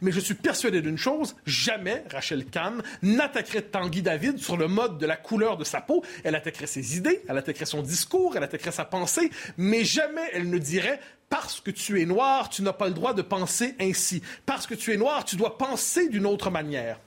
[0.00, 4.98] Mais je suis persuadé d'une chose, jamais Rachel Kahn n'attaquerait Tanguy David sur le mode
[4.98, 6.04] de la couleur de sa peau.
[6.24, 10.50] Elle attaquerait ses idées, elle attaquerait son discours, elle attaquerait sa pensée, mais jamais elle
[10.50, 14.22] ne dirait parce que tu es noir, tu n'as pas le droit de penser ainsi.
[14.44, 17.00] Parce que tu es noir, tu dois penser d'une autre manière.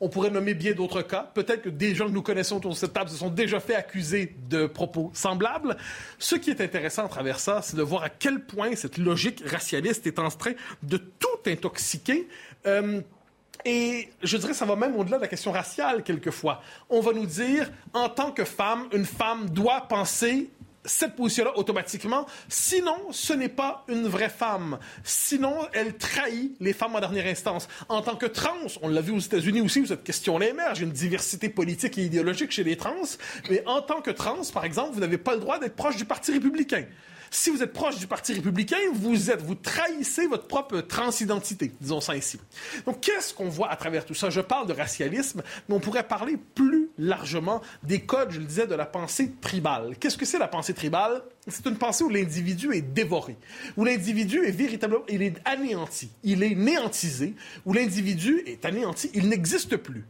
[0.00, 1.30] On pourrait nommer bien d'autres cas.
[1.34, 3.74] Peut-être que des gens que nous connaissons autour de cette table se sont déjà fait
[3.74, 5.76] accuser de propos semblables.
[6.18, 9.42] Ce qui est intéressant à travers ça, c'est de voir à quel point cette logique
[9.46, 12.28] racialiste est en train de tout intoxiquer.
[12.66, 13.00] Euh,
[13.64, 16.62] et je dirais, ça va même au-delà de la question raciale, quelquefois.
[16.90, 20.50] On va nous dire, en tant que femme, une femme doit penser
[20.86, 22.26] cette position-là automatiquement.
[22.48, 24.78] Sinon, ce n'est pas une vraie femme.
[25.04, 27.68] Sinon, elle trahit les femmes en dernière instance.
[27.88, 30.80] En tant que trans, on l'a vu aux États-Unis aussi où cette question-là émerge.
[30.80, 32.94] Une diversité politique et idéologique chez les trans.
[33.50, 36.04] Mais en tant que trans, par exemple, vous n'avez pas le droit d'être proche du
[36.04, 36.84] Parti républicain.
[37.30, 42.00] Si vous êtes proche du Parti républicain, vous êtes, vous trahissez votre propre transidentité, disons
[42.00, 42.38] ça ainsi.
[42.84, 44.30] Donc, qu'est-ce qu'on voit à travers tout ça?
[44.30, 48.66] Je parle de racialisme, mais on pourrait parler plus largement des codes, je le disais,
[48.66, 49.96] de la pensée tribale.
[49.98, 51.22] Qu'est-ce que c'est la pensée tribale?
[51.48, 53.36] C'est une pensée où l'individu est dévoré,
[53.76, 59.28] où l'individu est véritablement, il est anéanti, il est néantisé, où l'individu est anéanti, il
[59.28, 60.04] n'existe plus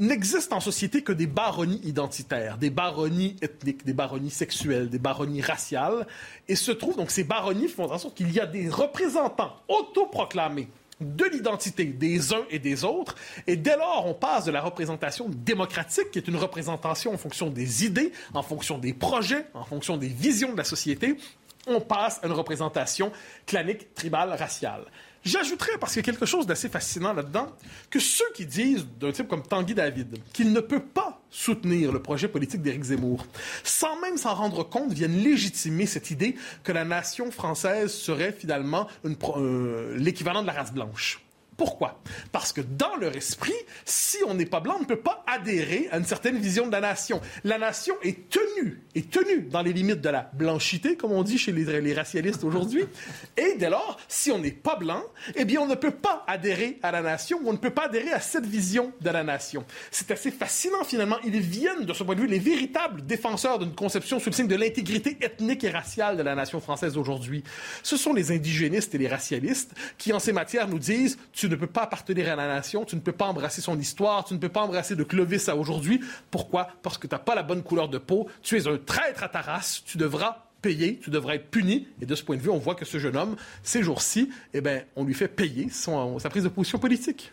[0.00, 5.42] n'existe en société que des baronnies identitaires, des baronnies ethniques, des baronnies sexuelles, des baronnies
[5.42, 6.06] raciales.
[6.48, 10.68] Et se trouvent, donc ces baronnies font en sorte qu'il y a des représentants autoproclamés
[11.00, 13.14] de l'identité des uns et des autres.
[13.46, 17.48] Et dès lors, on passe de la représentation démocratique, qui est une représentation en fonction
[17.48, 21.16] des idées, en fonction des projets, en fonction des visions de la société,
[21.66, 23.12] on passe à une représentation
[23.46, 24.84] clanique, tribale, raciale.
[25.24, 27.54] J'ajouterais, parce qu'il y a quelque chose d'assez fascinant là-dedans,
[27.90, 32.00] que ceux qui disent d'un type comme Tanguy David qu'il ne peut pas soutenir le
[32.00, 33.26] projet politique d'Éric Zemmour,
[33.62, 38.88] sans même s'en rendre compte, viennent légitimer cette idée que la nation française serait finalement
[39.96, 41.20] l'équivalent de la race blanche.
[41.60, 42.00] Pourquoi?
[42.32, 43.52] Parce que dans leur esprit,
[43.84, 46.72] si on n'est pas blanc, on ne peut pas adhérer à une certaine vision de
[46.72, 47.20] la nation.
[47.44, 51.36] La nation est tenue, est tenue dans les limites de la blanchité, comme on dit
[51.36, 52.84] chez les, les racialistes aujourd'hui.
[53.36, 55.02] Et dès lors, si on n'est pas blanc,
[55.34, 58.10] eh bien, on ne peut pas adhérer à la nation, on ne peut pas adhérer
[58.10, 59.66] à cette vision de la nation.
[59.90, 61.18] C'est assez fascinant, finalement.
[61.24, 64.48] Ils viennent, de ce point de vue, les véritables défenseurs d'une conception sous le signe
[64.48, 67.44] de l'intégrité ethnique et raciale de la nation française aujourd'hui.
[67.82, 71.56] Ce sont les indigénistes et les racialistes qui, en ces matières, nous disent, tu ne
[71.56, 74.38] peux pas appartenir à la nation, tu ne peux pas embrasser son histoire, tu ne
[74.38, 76.00] peux pas embrasser de Clovis à aujourd'hui.
[76.30, 76.68] Pourquoi?
[76.82, 79.28] Parce que tu n'as pas la bonne couleur de peau, tu es un traître à
[79.28, 81.88] ta race, tu devras payer, tu devrais être puni.
[82.00, 84.60] Et de ce point de vue, on voit que ce jeune homme, ces jours-ci, eh
[84.60, 87.32] ben, on lui fait payer sa prise de position politique.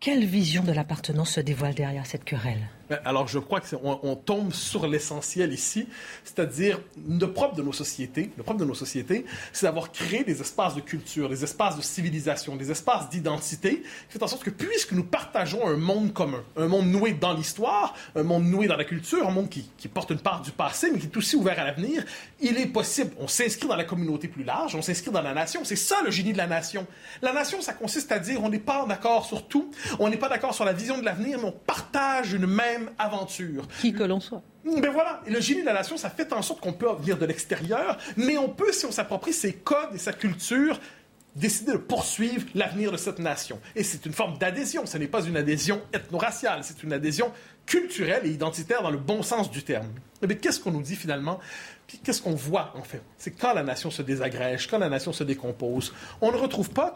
[0.00, 2.68] Quelle vision de l'appartenance se dévoile derrière cette querelle?
[3.04, 5.86] Alors, je crois qu'on on tombe sur l'essentiel ici,
[6.24, 8.30] c'est-à-dire le propre de nos sociétés.
[8.36, 11.82] Le propre de nos sociétés, c'est d'avoir créé des espaces de culture, des espaces de
[11.82, 16.68] civilisation, des espaces d'identité, fait en sorte que puisque nous partageons un monde commun, un
[16.68, 20.10] monde noué dans l'histoire, un monde noué dans la culture, un monde qui, qui porte
[20.10, 22.04] une part du passé, mais qui est aussi ouvert à l'avenir,
[22.40, 25.60] il est possible, on s'inscrit dans la communauté plus large, on s'inscrit dans la nation.
[25.64, 26.86] C'est ça le génie de la nation.
[27.22, 30.28] La nation, ça consiste à dire on n'est pas d'accord sur tout, on n'est pas
[30.28, 33.66] d'accord sur la vision de l'avenir, mais on partage une même aventure.
[33.80, 34.42] Qui que l'on soit.
[34.64, 37.16] Ben voilà, et le génie de la nation, ça fait en sorte qu'on peut venir
[37.16, 40.78] de l'extérieur, mais on peut, si on s'approprie ses codes et sa culture,
[41.36, 43.60] décider de poursuivre l'avenir de cette nation.
[43.76, 47.32] Et c'est une forme d'adhésion, ce n'est pas une adhésion ethno-raciale, c'est une adhésion
[47.64, 49.88] culturelle et identitaire dans le bon sens du terme.
[50.26, 51.38] Mais qu'est-ce qu'on nous dit finalement?
[52.02, 53.02] Qu'est-ce qu'on voit en fait?
[53.16, 56.94] C'est quand la nation se désagrège, quand la nation se décompose, on ne retrouve pas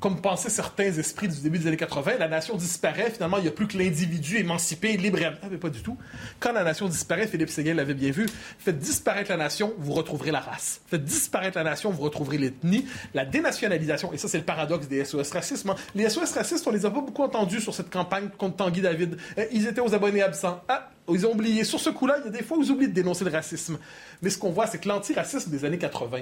[0.00, 3.48] comme pensaient certains esprits du début des années 80, la nation disparaît, finalement, il n'y
[3.48, 5.24] a plus que l'individu émancipé, libre et...
[5.26, 5.96] Ah, mais pas du tout.
[6.40, 8.26] Quand la nation disparaît, Philippe Séguin l'avait bien vu,
[8.58, 10.80] faites disparaître la nation, vous retrouverez la race.
[10.86, 12.86] Faites disparaître la nation, vous retrouverez l'ethnie.
[13.14, 15.70] La dénationalisation, et ça c'est le paradoxe des SOS racisme.
[15.70, 15.76] Hein.
[15.94, 19.16] Les SOS racistes, on les a pas beaucoup entendus sur cette campagne contre Tanguy David.
[19.36, 20.62] Eh, ils étaient aux abonnés absents.
[20.68, 21.64] Ah, ils ont oublié.
[21.64, 23.78] Sur ce coup-là, il y a des fois où ils oublient de dénoncer le racisme.
[24.22, 26.18] Mais ce qu'on voit, c'est que l'antiracisme des années 80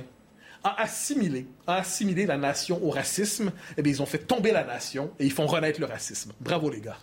[0.65, 4.65] a assimilé, a assimilé la nation au racisme, eh bien, ils ont fait tomber la
[4.65, 6.33] nation et ils font renaître le racisme.
[6.41, 6.97] Bravo, les gars.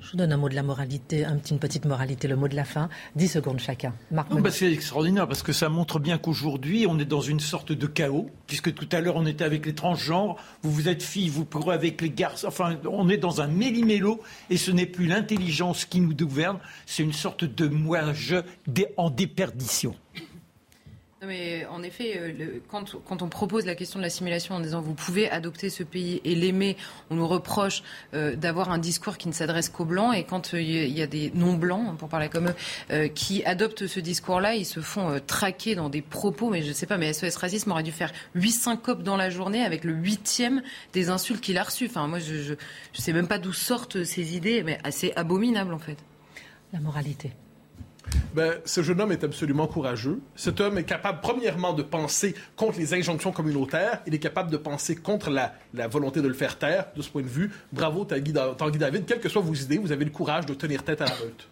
[0.00, 2.48] Je vous donne un mot de la moralité, un petit- une petite moralité, le mot
[2.48, 2.88] de la fin.
[3.14, 3.94] 10 secondes chacun.
[4.10, 7.38] Marc Non, bah, c'est extraordinaire parce que ça montre bien qu'aujourd'hui, on est dans une
[7.38, 11.04] sorte de chaos, puisque tout à l'heure, on était avec les transgenres, vous, vous êtes
[11.04, 14.20] fille, vous courez avec les garçons, enfin, on est dans un méli-mélo,
[14.50, 18.36] et ce n'est plus l'intelligence qui nous gouverne, c'est une sorte de moi-je
[18.96, 19.94] en déperdition.
[21.22, 24.92] Non, mais en effet, euh, quand, on propose la question de l'assimilation en disant vous
[24.94, 26.76] pouvez adopter ce pays et l'aimer,
[27.10, 30.16] on nous reproche euh, d'avoir un discours qui ne s'adresse qu'aux blancs.
[30.16, 32.54] Et quand euh, il y a- des non-blancs, pour parler comme eux,
[32.90, 36.50] euh, qui adoptent ce discours-là, ils se font euh, traquer dans des propos.
[36.50, 39.62] Mais je sais pas, mais SOS Racisme aurait dû faire huit syncopes dans la journée
[39.64, 40.60] avec le huitième
[40.92, 41.88] des insultes qu'il a reçues.
[41.94, 42.34] Moi, je,
[42.92, 45.98] je sais même pas d'où sortent ces idées, mais assez abominables en fait.
[46.72, 47.30] La moralité.
[48.34, 50.20] Ben, ce jeune homme est absolument courageux.
[50.36, 54.00] Cet homme est capable, premièrement, de penser contre les injonctions communautaires.
[54.06, 56.86] Il est capable de penser contre la, la volonté de le faire taire.
[56.96, 59.04] De ce point de vue, bravo Tanguy, Da- Tanguy David.
[59.06, 61.48] Quelles que soient vos idées, vous avez le courage de tenir tête à la meute.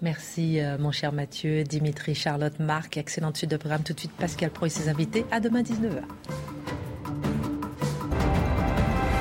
[0.00, 2.96] Merci, euh, mon cher Mathieu, Dimitri, Charlotte, Marc.
[2.96, 3.84] Excellente suite de programme.
[3.84, 5.24] Tout de suite, Pascal Pro et ses invités.
[5.30, 6.02] À demain, 19h.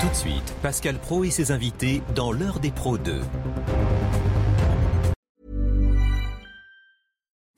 [0.02, 3.22] Tout de suite, Pascal Pro et ses invités dans l'heure des pros 2.